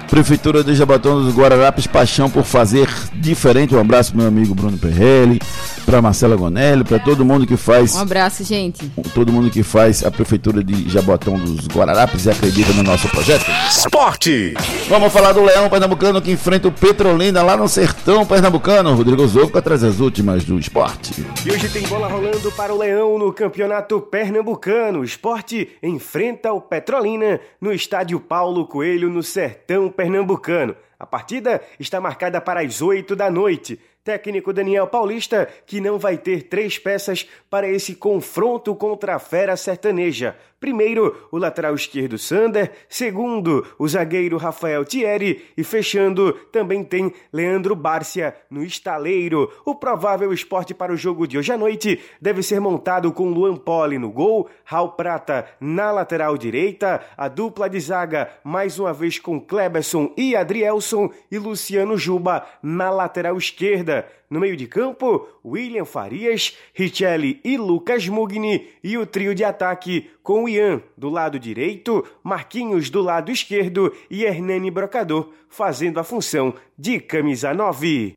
[0.09, 3.74] Prefeitura de Jabatão dos Guararapes, paixão por fazer diferente.
[3.74, 5.40] Um abraço pro meu amigo Bruno Perrelli,
[5.84, 8.88] para Marcela Gonelli, para todo mundo que faz Um abraço, gente.
[9.14, 13.44] todo mundo que faz a Prefeitura de Jaboatão dos Guararapes e acredita no nosso projeto.
[13.68, 14.54] Esporte.
[14.88, 18.94] Vamos falar do Leão Pernambucano que enfrenta o Petrolina lá no Sertão Pernambucano.
[18.94, 21.26] Rodrigo Zouco traz as últimas do esporte.
[21.44, 25.00] E hoje tem bola rolando para o Leão no Campeonato Pernambucano.
[25.00, 30.76] O esporte enfrenta o Petrolina no estádio Paulo Coelho, no Sertão Pernambucano.
[30.99, 33.80] A partida está marcada para as 8 da noite.
[34.05, 39.57] Técnico Daniel Paulista, que não vai ter três peças para esse confronto contra a fera
[39.57, 40.36] sertaneja.
[40.59, 42.72] Primeiro, o lateral esquerdo Sander.
[42.88, 45.44] Segundo, o zagueiro Rafael Thierry.
[45.57, 49.52] E fechando, também tem Leandro Bárcia no estaleiro.
[49.64, 53.57] O provável esporte para o jogo de hoje à noite deve ser montado com Luan
[53.57, 59.18] Poli no gol, Raul Prata na lateral direita, a dupla de zaga mais uma vez
[59.18, 64.07] com Kleberson e Adrielson e Luciano Juba na lateral esquerda.
[64.28, 70.11] No meio de campo, William Farias, Richelli e Lucas Mugni e o trio de ataque
[70.20, 76.55] com Ian do lado direito, Marquinhos do lado esquerdo e Hernani Brocador fazendo a função
[76.78, 78.14] de camisa 9.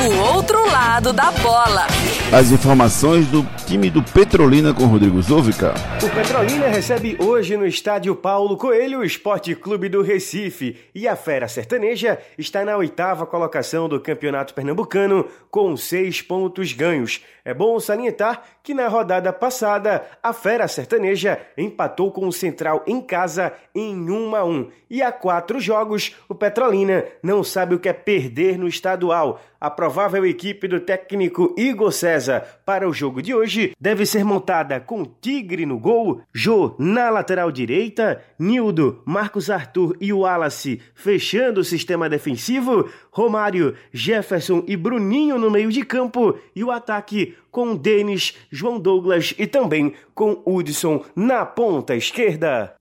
[0.00, 1.86] O outro lado da bola.
[2.32, 5.74] As informações do time do Petrolina com Rodrigo Zouvica.
[6.02, 11.14] O Petrolina recebe hoje no estádio Paulo Coelho o Esporte Clube do Recife e a
[11.14, 17.20] Fera Sertaneja está na oitava colocação do Campeonato Pernambucano com seis pontos ganhos.
[17.44, 23.00] É bom salientar que na rodada passada a Fera Sertaneja empatou com o Central em
[23.00, 27.88] casa em 1 a 1 e há quatro jogos o Petrolina não sabe o que
[27.88, 29.40] é perder no estadual.
[29.60, 34.80] A provável equipe do técnico Igor César para o jogo de hoje deve ser montada
[34.80, 41.64] com Tigre no gol, Jô na lateral direita, Nildo, Marcos Arthur e Wallace fechando o
[41.64, 48.34] sistema defensivo, Romário, Jefferson e Bruninho no meio de campo e o ataque com Denis,
[48.50, 52.74] João Douglas e também com Hudson na ponta esquerda.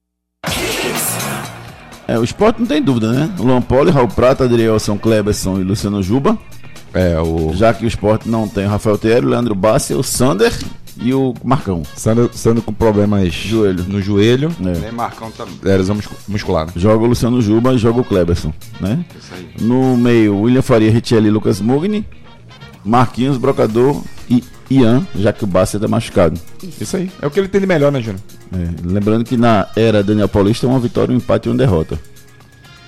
[2.07, 3.30] É, o esporte não tem dúvida, né?
[3.38, 6.38] Luan Poli, Raul Prata, Adrielson, Kleberson e Luciano Juba.
[6.91, 7.53] É, o.
[7.53, 10.51] Já que o esporte não tem o Rafael Thierry, o Leandro Bassi, o Sander
[10.97, 11.84] e o Marcão.
[11.95, 13.84] Sando com problemas Joelho.
[13.88, 14.49] no joelho.
[14.59, 14.80] É.
[14.80, 15.45] Nem Marcão tá.
[15.63, 16.65] É, lesão muscu- muscular.
[16.65, 16.74] né?
[16.76, 18.51] Joga o Luciano Juba e joga o Kleberson,
[18.82, 19.05] né?
[19.15, 19.49] Isso aí.
[19.61, 22.03] No meio, William Faria, Richelli e Lucas Mugni.
[22.84, 26.39] Marquinhos, Brocador e Ian, já que o Bassi tá machucado.
[26.80, 27.11] Isso aí.
[27.22, 28.22] É o que ele tem de melhor, né, Júnior?
[28.53, 31.99] É, lembrando que na era Daniel Paulista é uma vitória, um empate e uma derrota.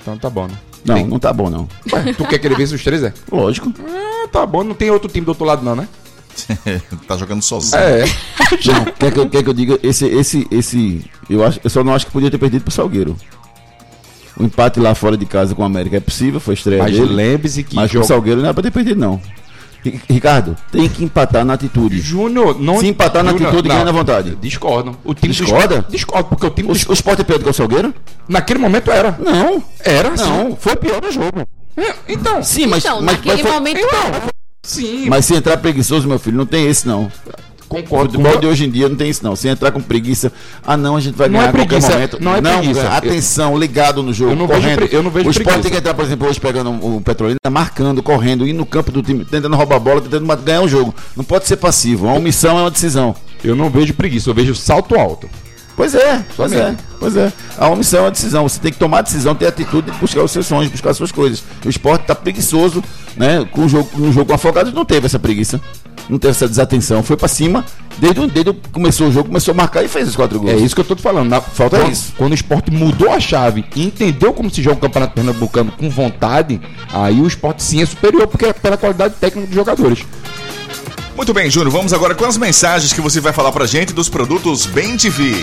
[0.02, 0.54] Então tá bom, né?
[0.86, 1.68] Não, Tem- não tá bom não.
[1.94, 3.14] Ué, tu quer que ele vença os três, é?
[3.32, 3.72] Lógico.
[3.88, 4.64] Ah, tá bom.
[4.64, 5.88] Não tem outro time do outro lado, não, né?
[7.08, 7.78] tá jogando sozinho.
[7.82, 8.04] É.
[8.66, 11.06] Não, quer que, eu- quer que eu diga, esse, esse, esse.
[11.30, 13.16] Eu, acho, eu só não acho que podia ter perdido pro Salgueiro.
[14.38, 17.14] O empate lá fora de casa com o América é possível, foi estreia Mas dele.
[17.14, 19.22] lembre-se que Mas com jogo- o Salgueiro não é pra ter perdido, não.
[19.84, 22.00] Ri- Ricardo, tem que empatar na atitude.
[22.00, 22.80] Júnior, não.
[22.80, 24.36] Se empatar na Júnior, atitude, não, ganha na vontade.
[24.42, 24.98] Discordo.
[25.04, 25.76] O time do Discorda?
[25.76, 27.94] Sport- Discordo, porque o time O, do o Sport é pior do que o Salgueiro?
[28.28, 29.18] Naquele momento era.
[29.20, 29.64] Não.
[29.80, 30.58] Era, Não, sim.
[30.60, 31.48] foi pior no jogo.
[31.78, 32.44] É, então.
[32.44, 32.84] Sim, mas.
[32.84, 33.88] então, mas, naquele mas foi- momento
[34.64, 35.10] Sim.
[35.10, 37.12] Mas se entrar preguiçoso, meu filho, não tem esse não.
[37.72, 38.12] Concordo.
[38.12, 39.34] Futebol de hoje em dia não tem isso não.
[39.36, 40.32] Se entrar com preguiça,
[40.66, 42.18] ah não, a gente vai Não ganhar é a qualquer preguiça, momento.
[42.20, 42.82] não é preguiça.
[42.82, 44.78] velho, atenção, ligado no jogo, Eu não vejo correndo.
[44.78, 45.64] pre- eu não vejo o Sport preguiça.
[45.64, 49.02] tem que entrar, por exemplo, hoje pegando o Petrolina, marcando, correndo, indo no campo do
[49.02, 50.94] time, tentando roubar a bola, tentando ganhar o jogo.
[51.16, 52.08] Não pode ser passivo.
[52.08, 53.16] Uma omissão é uma decisão.
[53.44, 55.30] Eu não vejo preguiça, eu vejo salto alto.
[55.74, 57.32] Pois é, pois é, pois é.
[57.58, 58.48] A omissão é uma decisão.
[58.48, 60.98] Você tem que tomar a decisão, ter atitude de buscar os seus sonhos, buscar as
[60.98, 61.42] suas coisas.
[61.66, 62.84] O esporte tá preguiçoso,
[63.16, 63.48] né?
[63.50, 65.60] Com o jogo, no jogo afogado não teve essa preguiça.
[66.10, 67.02] Não teve essa desatenção.
[67.04, 67.64] Foi pra cima,
[67.98, 70.52] desde, o- desde o- começou o jogo, começou a marcar e fez os quatro gols.
[70.52, 71.30] É isso que eu tô te falando.
[71.30, 72.14] Na, Falta quando, isso.
[72.18, 75.90] Quando o esporte mudou a chave e entendeu como se joga o Campeonato Pernambucano com
[75.90, 76.60] vontade,
[76.92, 80.00] aí o esporte sim é superior, porque é pela qualidade técnica dos jogadores.
[81.16, 84.10] Muito bem, Júnior, vamos agora com as mensagens que você vai falar pra gente dos
[84.10, 85.36] produtos Bem TV.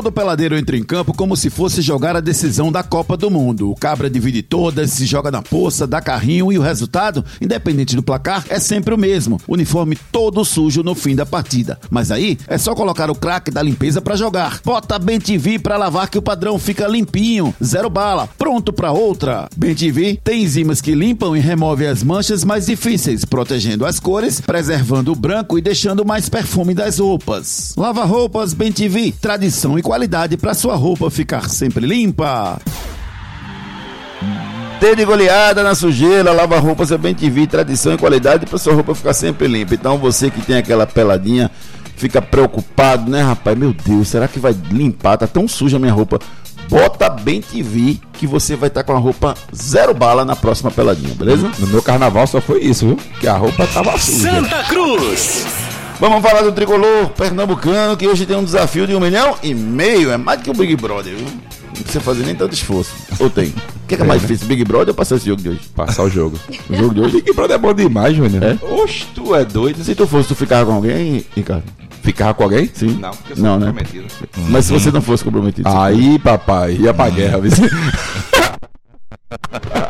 [0.00, 3.70] Todo peladeiro entra em campo como se fosse jogar a decisão da Copa do Mundo.
[3.70, 8.02] O cabra divide todas, se joga na poça, dá carrinho e o resultado, independente do
[8.02, 9.38] placar, é sempre o mesmo.
[9.46, 11.78] Uniforme todo sujo no fim da partida.
[11.90, 14.62] Mas aí é só colocar o craque da limpeza pra jogar.
[14.64, 19.50] Bota Bem TV pra lavar que o padrão fica limpinho, zero bala, pronto pra outra.
[19.54, 24.40] Bem TV tem enzimas que limpam e removem as manchas mais difíceis, protegendo as cores,
[24.40, 27.74] preservando o branco e deixando mais perfume das roupas.
[27.76, 32.60] Lava roupas Bem TV, tradição e qualidade para sua roupa ficar sempre limpa.
[34.78, 38.72] Dedo e goleada na sujeira, lava roupas é Bem TV, tradição e qualidade para sua
[38.72, 39.74] roupa ficar sempre limpa.
[39.74, 41.50] Então você que tem aquela peladinha,
[41.96, 43.58] fica preocupado, né, rapaz?
[43.58, 45.16] Meu Deus, será que vai limpar?
[45.16, 46.20] Tá tão suja a minha roupa.
[46.68, 51.16] Bota Bem TV que você vai estar com a roupa zero bala na próxima peladinha,
[51.16, 51.50] beleza?
[51.58, 52.98] No meu carnaval só foi isso, viu?
[53.18, 54.30] Que a roupa tava suja.
[54.30, 55.69] Santa Cruz.
[56.00, 60.10] Vamos falar do tricolor pernambucano que hoje tem um desafio de um milhão e meio.
[60.10, 61.26] É mais do que o Big Brother, viu?
[61.26, 62.90] Não precisa fazer nem tanto esforço.
[63.18, 63.48] Ou tem?
[63.48, 64.28] O que é, que é mais né?
[64.28, 65.60] difícil, Big Brother ou passar esse jogo de hoje?
[65.76, 66.38] Passar o jogo.
[66.70, 67.16] O jogo de hoje?
[67.20, 68.42] Big Brother é bom demais, Júnior.
[68.42, 68.58] É?
[68.64, 69.84] Oxe, tu é doido.
[69.84, 71.64] Se tu fosse, tu ficava com alguém, Ricardo?
[72.02, 72.70] Ficava com alguém?
[72.72, 72.96] Sim.
[72.98, 73.66] Não, porque eu sou Não, né?
[73.66, 74.06] comprometido.
[74.48, 75.68] Mas se você não fosse comprometido.
[75.68, 77.50] Aí, papai, ia pra guerra, viu?
[77.50, 78.60] Luta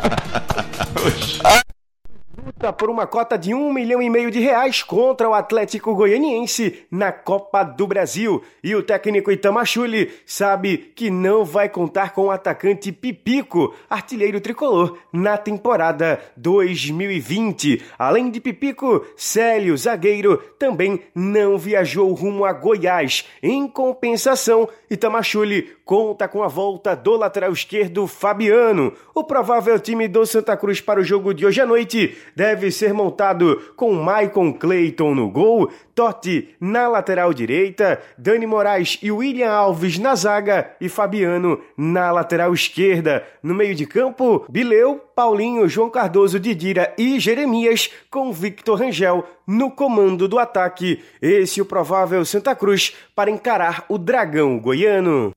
[2.69, 7.11] por uma cota de um milhão e meio de reais contra o Atlético Goianiense na
[7.11, 8.43] Copa do Brasil.
[8.63, 14.97] E o técnico Itamachule sabe que não vai contar com o atacante Pipico, artilheiro tricolor,
[15.11, 17.81] na temporada 2020.
[17.97, 23.25] Além de Pipico, Célio, zagueiro, também não viajou rumo a Goiás.
[23.41, 28.93] Em compensação, Itamachule conta com a volta do lateral esquerdo Fabiano.
[29.15, 32.17] O provável time do Santa Cruz para o jogo de hoje à noite
[32.51, 39.09] deve ser montado com Maicon Clayton no gol, Totti na lateral direita, Dani Moraes e
[39.09, 43.23] William Alves na zaga e Fabiano na lateral esquerda.
[43.41, 49.71] No meio de campo, Bileu, Paulinho, João Cardoso, Didira e Jeremias com Victor Rangel no
[49.71, 51.01] comando do ataque.
[51.21, 55.31] Esse é o provável Santa Cruz para encarar o Dragão Goiano.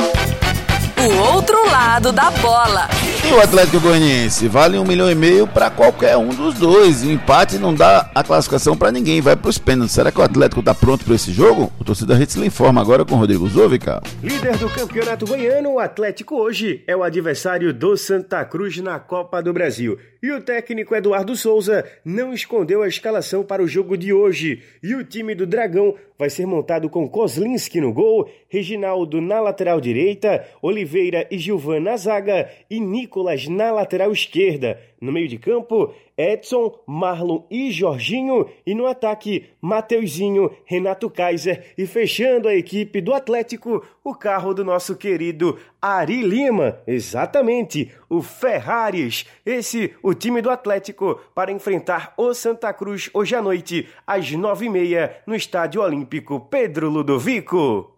[0.00, 2.88] O outro lado da bola.
[3.26, 7.02] E o Atlético Goianiense vale um milhão e meio para qualquer um dos dois.
[7.02, 9.94] O empate não dá a classificação para ninguém, vai para os pênaltis.
[9.94, 11.72] Será que o Atlético está pronto para esse jogo?
[11.80, 14.02] O torcedor Hits informa agora com o Rodrigo Zovica.
[14.22, 19.42] Líder do campeonato goiano, o Atlético hoje é o adversário do Santa Cruz na Copa
[19.42, 19.98] do Brasil.
[20.22, 24.62] E o técnico Eduardo Souza não escondeu a escalação para o jogo de hoje.
[24.82, 29.80] E o time do Dragão vai ser montado com Kozlinski no gol, Reginaldo na lateral
[29.80, 34.80] direita, Oliveira e Gilvan na zaga e Nicolas na lateral esquerda.
[35.04, 38.48] No meio de campo, Edson, Marlon e Jorginho.
[38.64, 41.74] E no ataque, Mateuzinho, Renato Kaiser.
[41.76, 46.78] E fechando a equipe do Atlético, o carro do nosso querido Ari Lima.
[46.86, 49.26] Exatamente, o Ferraris.
[49.44, 54.64] Esse, o time do Atlético, para enfrentar o Santa Cruz hoje à noite, às nove
[54.64, 57.94] e meia, no Estádio Olímpico Pedro Ludovico.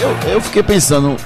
[0.00, 1.16] Eu, eu fiquei pensando,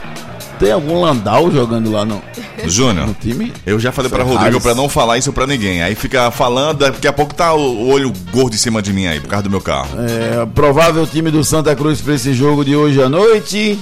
[0.58, 2.22] tem algum Landau jogando lá no,
[2.66, 3.52] Júnior, no time?
[3.64, 4.40] eu já falei pra Ferraris.
[4.40, 5.82] Rodrigo pra não falar isso pra ninguém.
[5.82, 9.20] Aí fica falando, daqui a pouco tá o olho gordo em cima de mim aí,
[9.20, 9.88] por causa do meu carro.
[10.00, 13.78] É, provável time do Santa Cruz para esse jogo de hoje à noite.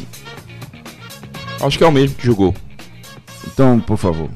[1.61, 2.55] Acho que é o mesmo que jogou.
[3.47, 4.29] Então, por favor.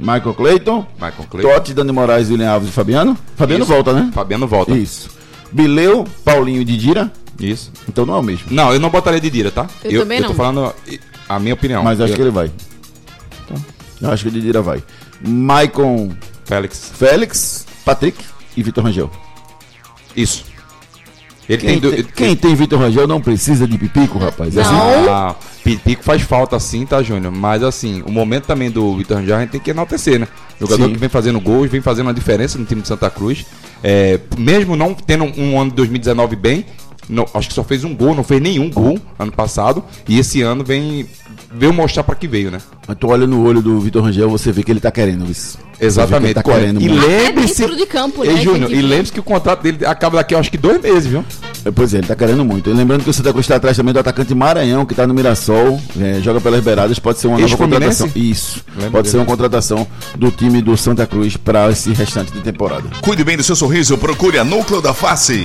[0.00, 1.48] Michael Clayton, Michael Clayton.
[1.48, 3.18] Totti, Dani Moraes, William Alves e Fabiano.
[3.36, 3.72] Fabiano Isso.
[3.72, 4.10] volta, né?
[4.14, 4.72] Fabiano volta.
[4.72, 5.10] Isso.
[5.50, 7.10] Bileu, Paulinho e Didira.
[7.40, 7.72] Isso.
[7.88, 8.46] Então não é o mesmo.
[8.50, 9.66] Não, eu não botaria de Dira, tá?
[9.84, 10.36] Eu também eu tô não.
[10.36, 10.74] falando.
[11.28, 11.82] A minha opinião.
[11.82, 12.50] Mas acho Eu- que ele vai.
[14.00, 14.82] Eu acho que o Didira vai.
[15.26, 16.10] Maicon
[16.44, 16.92] Félix.
[16.94, 18.24] Félix, Patrick
[18.56, 19.10] e Vitor Rangel.
[20.16, 20.44] Isso.
[21.48, 24.56] Ele Quem, tem, tem, do- quem tem Vitor Rangel não precisa de pipico, rapaz.
[24.56, 24.74] É assim?
[25.10, 27.32] Ah, Pipico faz falta sim, tá, Júnior?
[27.32, 30.28] Mas assim, o momento também do Vitor Rangel a gente tem que enaltecer, né?
[30.60, 30.92] Jogador Sim.
[30.92, 33.44] que vem fazendo gols, vem fazendo uma diferença no time de Santa Cruz.
[33.82, 36.64] É, mesmo não tendo um ano de 2019 bem,
[37.08, 39.82] não- acho que só fez um gol, não fez nenhum gol ano passado.
[40.08, 41.06] E esse ano vem
[41.52, 42.60] veio mostrar pra que veio, né?
[42.86, 45.58] Mas tu olha no olho do Vitor Rangel, você vê que ele tá querendo isso.
[45.80, 46.24] Exatamente.
[46.26, 47.06] Ele tá querendo e muito.
[47.06, 47.62] lembre-se.
[47.64, 48.30] É de campo, né?
[48.32, 50.80] Ei, que Júnior, tem e lembre-se que o contrato dele acaba daqui, acho que dois
[50.82, 51.24] meses, viu?
[51.64, 52.68] É, Pois é, ele tá querendo muito.
[52.68, 55.14] E lembrando que o Santa Cruz está atrás também do atacante Maranhão, que tá no
[55.14, 58.10] Mirassol, é, joga pelas beiradas, pode ser uma nova contratação.
[58.16, 58.64] Isso.
[58.74, 59.10] Lembro pode dele.
[59.12, 59.86] ser uma contratação
[60.16, 62.84] do time do Santa Cruz para esse restante de temporada.
[63.00, 65.44] Cuide bem do seu sorriso, procure a Núcleo da Face.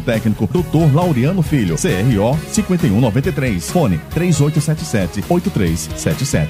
[0.00, 0.94] técnico, Dr.
[0.94, 6.48] Laureano Filho, CRO 5193, fone 3877-8377.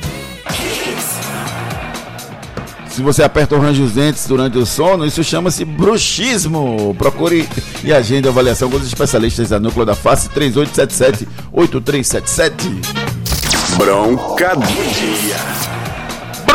[2.95, 6.95] Se você aperta ou arranja os dentes durante o sono, isso chama-se bruxismo.
[6.97, 7.49] Procure
[7.83, 12.53] e agende a avaliação com os especialistas da Núcleo da Face 3877-8377.
[13.77, 15.54] Bronca do dia.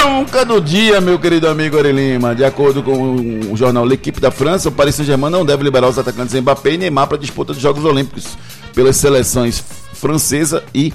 [0.03, 2.33] Bronca do dia, meu querido amigo Ari Lima.
[2.33, 3.15] De acordo com
[3.51, 6.77] o jornal L'Equipe da França, o Paris Saint-Germain não deve liberar os atacantes Mbappé e
[6.77, 8.37] Neymar para a disputa dos Jogos Olímpicos
[8.73, 9.61] pelas seleções
[9.93, 10.93] francesa e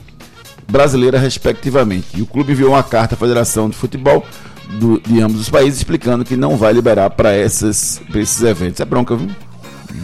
[0.66, 2.06] brasileira, respectivamente.
[2.14, 4.24] E o clube enviou uma carta à Federação de Futebol
[4.80, 8.00] do- de ambos os países explicando que não vai liberar para esses
[8.42, 8.80] eventos.
[8.80, 9.28] É bronca, viu?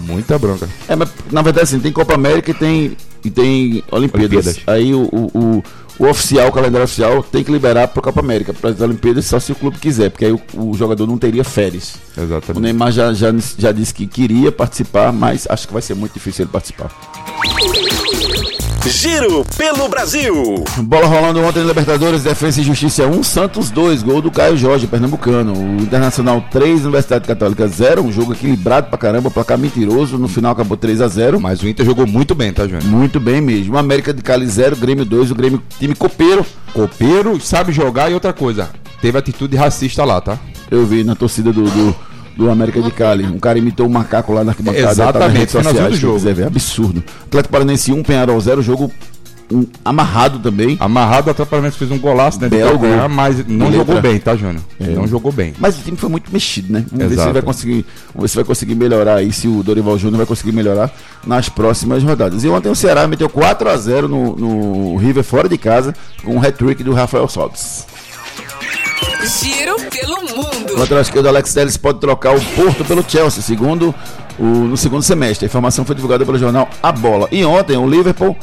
[0.07, 0.69] Muita bronca.
[0.87, 4.47] É, mas na verdade assim, tem Copa América e tem, e tem Olimpíadas.
[4.47, 4.61] Olimpíadas.
[4.67, 5.65] Aí o, o, o,
[6.01, 9.39] o oficial, o calendário oficial, tem que liberar para Copa América, para as Olimpíadas, só
[9.39, 11.97] se o clube quiser, porque aí o, o jogador não teria férias.
[12.17, 12.63] O Exatamente.
[12.63, 16.45] Neymar já, já, já disse que queria participar, mas acho que vai ser muito difícil
[16.45, 16.91] ele participar.
[18.87, 20.65] Giro pelo Brasil.
[20.79, 24.87] Bola rolando ontem na Libertadores, Defesa e Justiça 1, Santos 2, gol do Caio Jorge,
[24.87, 25.53] pernambucano.
[25.53, 30.53] O Internacional 3, Universidade Católica 0, um jogo equilibrado pra caramba, placar mentiroso, no final
[30.53, 32.85] acabou 3 a 0 Mas o Inter jogou muito bem, tá, Júnior?
[32.85, 33.77] Muito bem mesmo.
[33.77, 36.45] América de Cali 0, Grêmio 2, o Grêmio time copeiro.
[36.73, 38.71] Copeiro, sabe jogar e outra coisa.
[39.03, 40.39] Teve atitude racista lá, tá?
[40.71, 41.97] Eu vi na torcida do, do,
[42.41, 43.27] do América de Cali.
[43.27, 44.91] Um cara imitou um macaco lá na arquibancada.
[44.91, 46.15] Exatamente, tá redes finalzinho sociais, do jogo.
[46.15, 46.47] quiser ver.
[46.47, 47.05] Absurdo.
[47.27, 48.91] Atlético Paranense 1, Penharol 0, jogo
[49.53, 50.77] um, amarrado também.
[50.79, 52.49] Amarrado, o Atlético Paranaense fez um golaço, né?
[52.49, 53.09] Belo gol.
[53.09, 54.11] mas não De jogou letra.
[54.11, 54.63] bem, tá, Júnior?
[54.79, 54.87] É.
[54.91, 55.53] Não jogou bem.
[55.59, 56.85] Mas o time foi muito mexido, né?
[56.91, 57.33] Vamos ver se Exato.
[57.33, 57.85] vai conseguir,
[58.15, 60.93] vamos ver se vai conseguir melhorar aí, se o Dorival Júnior vai conseguir melhorar
[61.27, 62.45] nas próximas rodadas.
[62.45, 66.37] E ontem o Ceará meteu 4 a 0 no, no River fora de casa com
[66.37, 67.87] um hat-trick do Rafael Sobis.
[69.27, 70.75] Giro pelo mundo.
[70.75, 73.95] O lateral esquerdo Alex Telles pode trocar o Porto pelo Chelsea, segundo
[74.39, 75.45] o, no segundo semestre.
[75.45, 77.29] A informação foi divulgada pelo jornal A Bola.
[77.31, 78.37] E ontem o Liverpool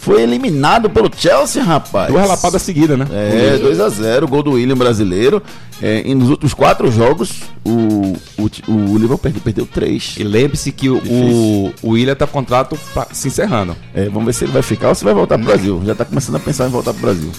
[0.00, 2.08] foi eliminado pelo Chelsea, rapaz.
[2.12, 3.06] Duas lapadas seguidas, né?
[3.12, 5.40] É, 2 a 0 gol do William brasileiro.
[5.80, 10.14] É, e nos últimos quatro jogos, o, o, o Liverpool perdeu, perdeu três.
[10.18, 13.76] E lembre-se que o, o, o William tá contrato pra- se encerrando.
[13.94, 15.80] É, vamos ver se ele vai ficar ou se vai voltar pro Brasil.
[15.84, 17.30] Já tá começando a pensar em voltar pro Brasil.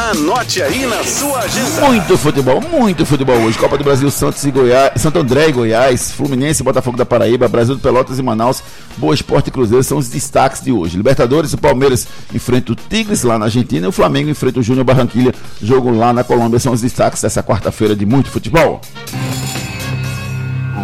[0.00, 1.80] Anote aí na sua agenda.
[1.82, 3.58] Muito futebol, muito futebol hoje.
[3.58, 7.46] Copa do Brasil, Santos e Goiás, Santo André e Goiás, Fluminense, e Botafogo da Paraíba,
[7.46, 8.62] Brasil do Pelotas e Manaus,
[8.96, 10.96] Boa Esporte e Cruzeiro são os destaques de hoje.
[10.96, 14.86] Libertadores, o Palmeiras enfrenta o Tigres lá na Argentina e o Flamengo enfrenta o Júnior
[14.86, 16.58] Barranquilha, jogo lá na Colômbia.
[16.58, 18.80] São os destaques dessa quarta-feira de muito futebol.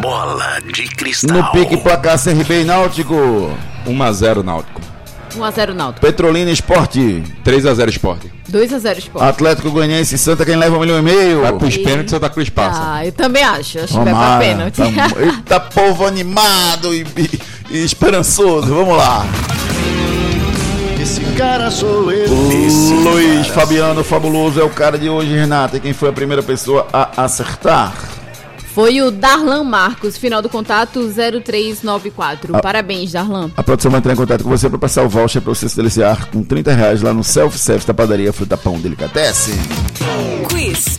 [0.03, 1.39] Bola de cristal.
[1.39, 3.15] No pique placar CRB e Náutico,
[3.87, 4.83] 1x0 Náutico.
[5.35, 6.05] 1x0 Náutico.
[6.05, 8.36] Petrolina Esporte, 3x0 Esporte.
[8.51, 9.25] 2x0 Sport.
[9.25, 11.43] Atlético Goianiense e Santa, quem leva um milhão e meio.
[11.43, 12.81] Vai pros pênaltis Santa Cruz passa.
[12.83, 13.79] Ah, eu também acho.
[13.79, 14.77] Acho que vai pra Tomara, pênalti.
[14.77, 17.41] tá- Eita, povo animado e, e-
[17.79, 18.75] e esperançoso.
[18.75, 19.27] Vamos lá.
[21.01, 22.29] Esse cara sou eu.
[22.33, 25.77] Luiz Fabiano Fabuloso é o cara de hoje, Renata.
[25.77, 27.93] E quem foi a primeira pessoa a acertar?
[28.77, 32.55] Foi o Darlan Marcos, final do contato 0394.
[32.55, 32.61] Ah.
[32.61, 33.51] Parabéns, Darlan.
[33.57, 35.75] A produção vai entrar em contato com você para passar o voucher para você se
[35.75, 39.55] deliciar com 30 reais lá no self-service da padaria Fruta Pão Delicatessen.
[40.51, 40.95] Quiz.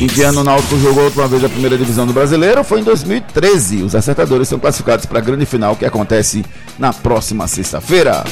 [0.00, 2.64] Em que ano o Náutico jogou a última vez a primeira divisão do brasileiro?
[2.64, 3.82] Foi em 2013.
[3.82, 6.42] Os acertadores são classificados para a grande final que acontece
[6.78, 8.24] na próxima sexta-feira.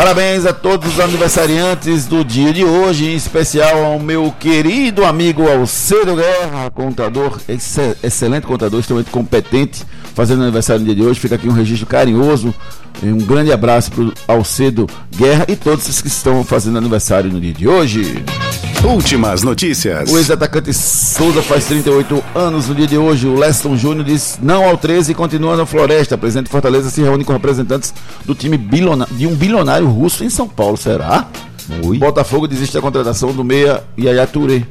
[0.00, 5.46] Parabéns a todos os aniversariantes do dia de hoje, em especial ao meu querido amigo
[5.46, 9.84] Alcedo Guerra, contador, ex- excelente contador, extremamente competente,
[10.14, 11.20] fazendo aniversário no dia de hoje.
[11.20, 12.54] Fica aqui um registro carinhoso.
[13.02, 17.38] Um grande abraço para o Alcedo Guerra e todos os que estão fazendo aniversário no
[17.38, 18.24] dia de hoje.
[18.84, 20.10] Últimas notícias.
[20.10, 23.26] O ex-atacante Souza faz 38 anos no dia de hoje.
[23.26, 26.14] O Leston Júnior diz não ao 13 e continua na Floresta.
[26.14, 27.92] O presidente de Fortaleza se reúne com representantes
[28.24, 30.76] do time bilona- de um bilionário russo em São Paulo.
[30.76, 31.26] Será?
[31.98, 34.62] Botafogo desiste da contratação do meia Yaya Touré.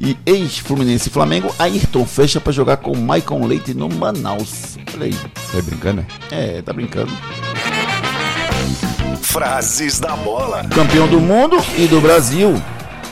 [0.00, 4.76] E ex-Fluminense Flamengo, Ayrton fecha para jogar com Maicon Leite no Manaus.
[4.94, 5.14] Olha aí.
[5.14, 6.06] Tá brincando, né?
[6.30, 7.12] É, tá brincando.
[9.22, 10.64] Frases da bola.
[10.74, 12.60] campeão do mundo e do Brasil.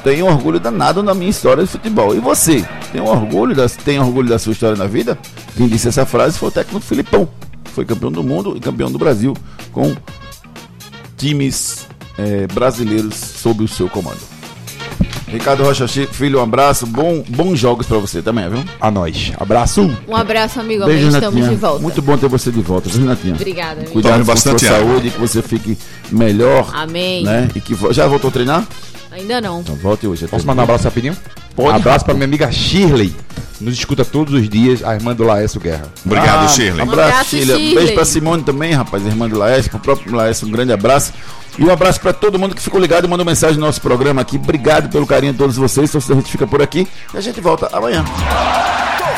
[0.03, 2.15] Tenho orgulho danado na minha história de futebol.
[2.15, 2.65] E você?
[2.91, 5.19] Tem orgulho da, tem orgulho da sua história na vida?
[5.57, 7.29] Quem disse essa frase foi o técnico Filipão.
[7.75, 9.35] Foi campeão do mundo e campeão do Brasil
[9.73, 9.95] com
[11.17, 11.87] times
[12.19, 14.40] eh, brasileiros sob o seu comando.
[15.31, 16.87] Ricardo Rocha Filho, um abraço.
[16.87, 18.65] Bom, bons jogos pra você também, viu?
[18.81, 19.33] A nós.
[19.39, 19.91] Abraço.
[20.09, 20.85] Um abraço, amigo.
[20.85, 21.51] Beijo, Amanhã estamos Natinha.
[21.57, 21.83] de volta.
[21.83, 23.35] Muito bom ter você de volta, viu, Natinha?
[23.35, 23.93] Obrigada, amigo.
[23.93, 25.79] Cuidado bastante sua saúde, que você fique
[26.11, 26.69] melhor.
[26.75, 27.25] Amém.
[27.25, 27.49] Né?
[27.55, 28.67] E que vo- já voltou a treinar?
[29.13, 29.61] Ainda não.
[29.61, 30.27] Então volte hoje.
[30.29, 31.17] Posso mandar um abraço rapidinho?
[31.63, 31.77] Pode.
[31.77, 33.15] Abraço pra minha amiga Shirley.
[33.61, 35.85] Nos escuta todos os dias, a irmã do Laércio Guerra.
[36.05, 36.81] Obrigado, Ah, Shirley.
[36.81, 37.55] Um abraço, abraço, Shirley.
[37.55, 37.75] Um Shirley.
[37.75, 41.13] beijo pra Simone também, rapaz, irmã do Laércio, pro próprio Laércio, um grande abraço.
[41.59, 44.23] E um abraço pra todo mundo que ficou ligado e mandou mensagem no nosso programa
[44.23, 44.37] aqui.
[44.37, 45.95] Obrigado pelo carinho de todos vocês.
[45.95, 48.03] Então, a gente fica por aqui e a gente volta amanhã.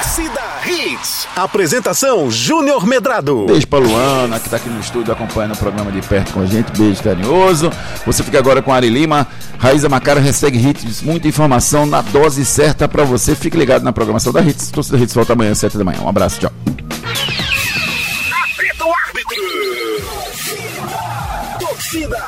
[0.02, 1.28] Torcida Hits.
[1.36, 3.46] Apresentação Júnior Medrado.
[3.46, 6.46] Beijo pra Luana, que tá aqui no estúdio acompanhando o programa de perto com a
[6.46, 6.76] gente.
[6.76, 7.70] Beijo carinhoso.
[8.04, 9.28] Você fica agora com Ari Lima.
[9.58, 11.02] Raíza Macara, recebe Hits.
[11.02, 13.36] Muita informação na dose certa pra você.
[13.36, 14.72] Fique ligado na programação da Hits.
[14.72, 16.00] Torcida Hits volta amanhã às 7 da manhã.
[16.00, 16.50] Um abraço, tchau.
[18.84, 19.36] O árbitro.
[21.60, 22.24] Torcida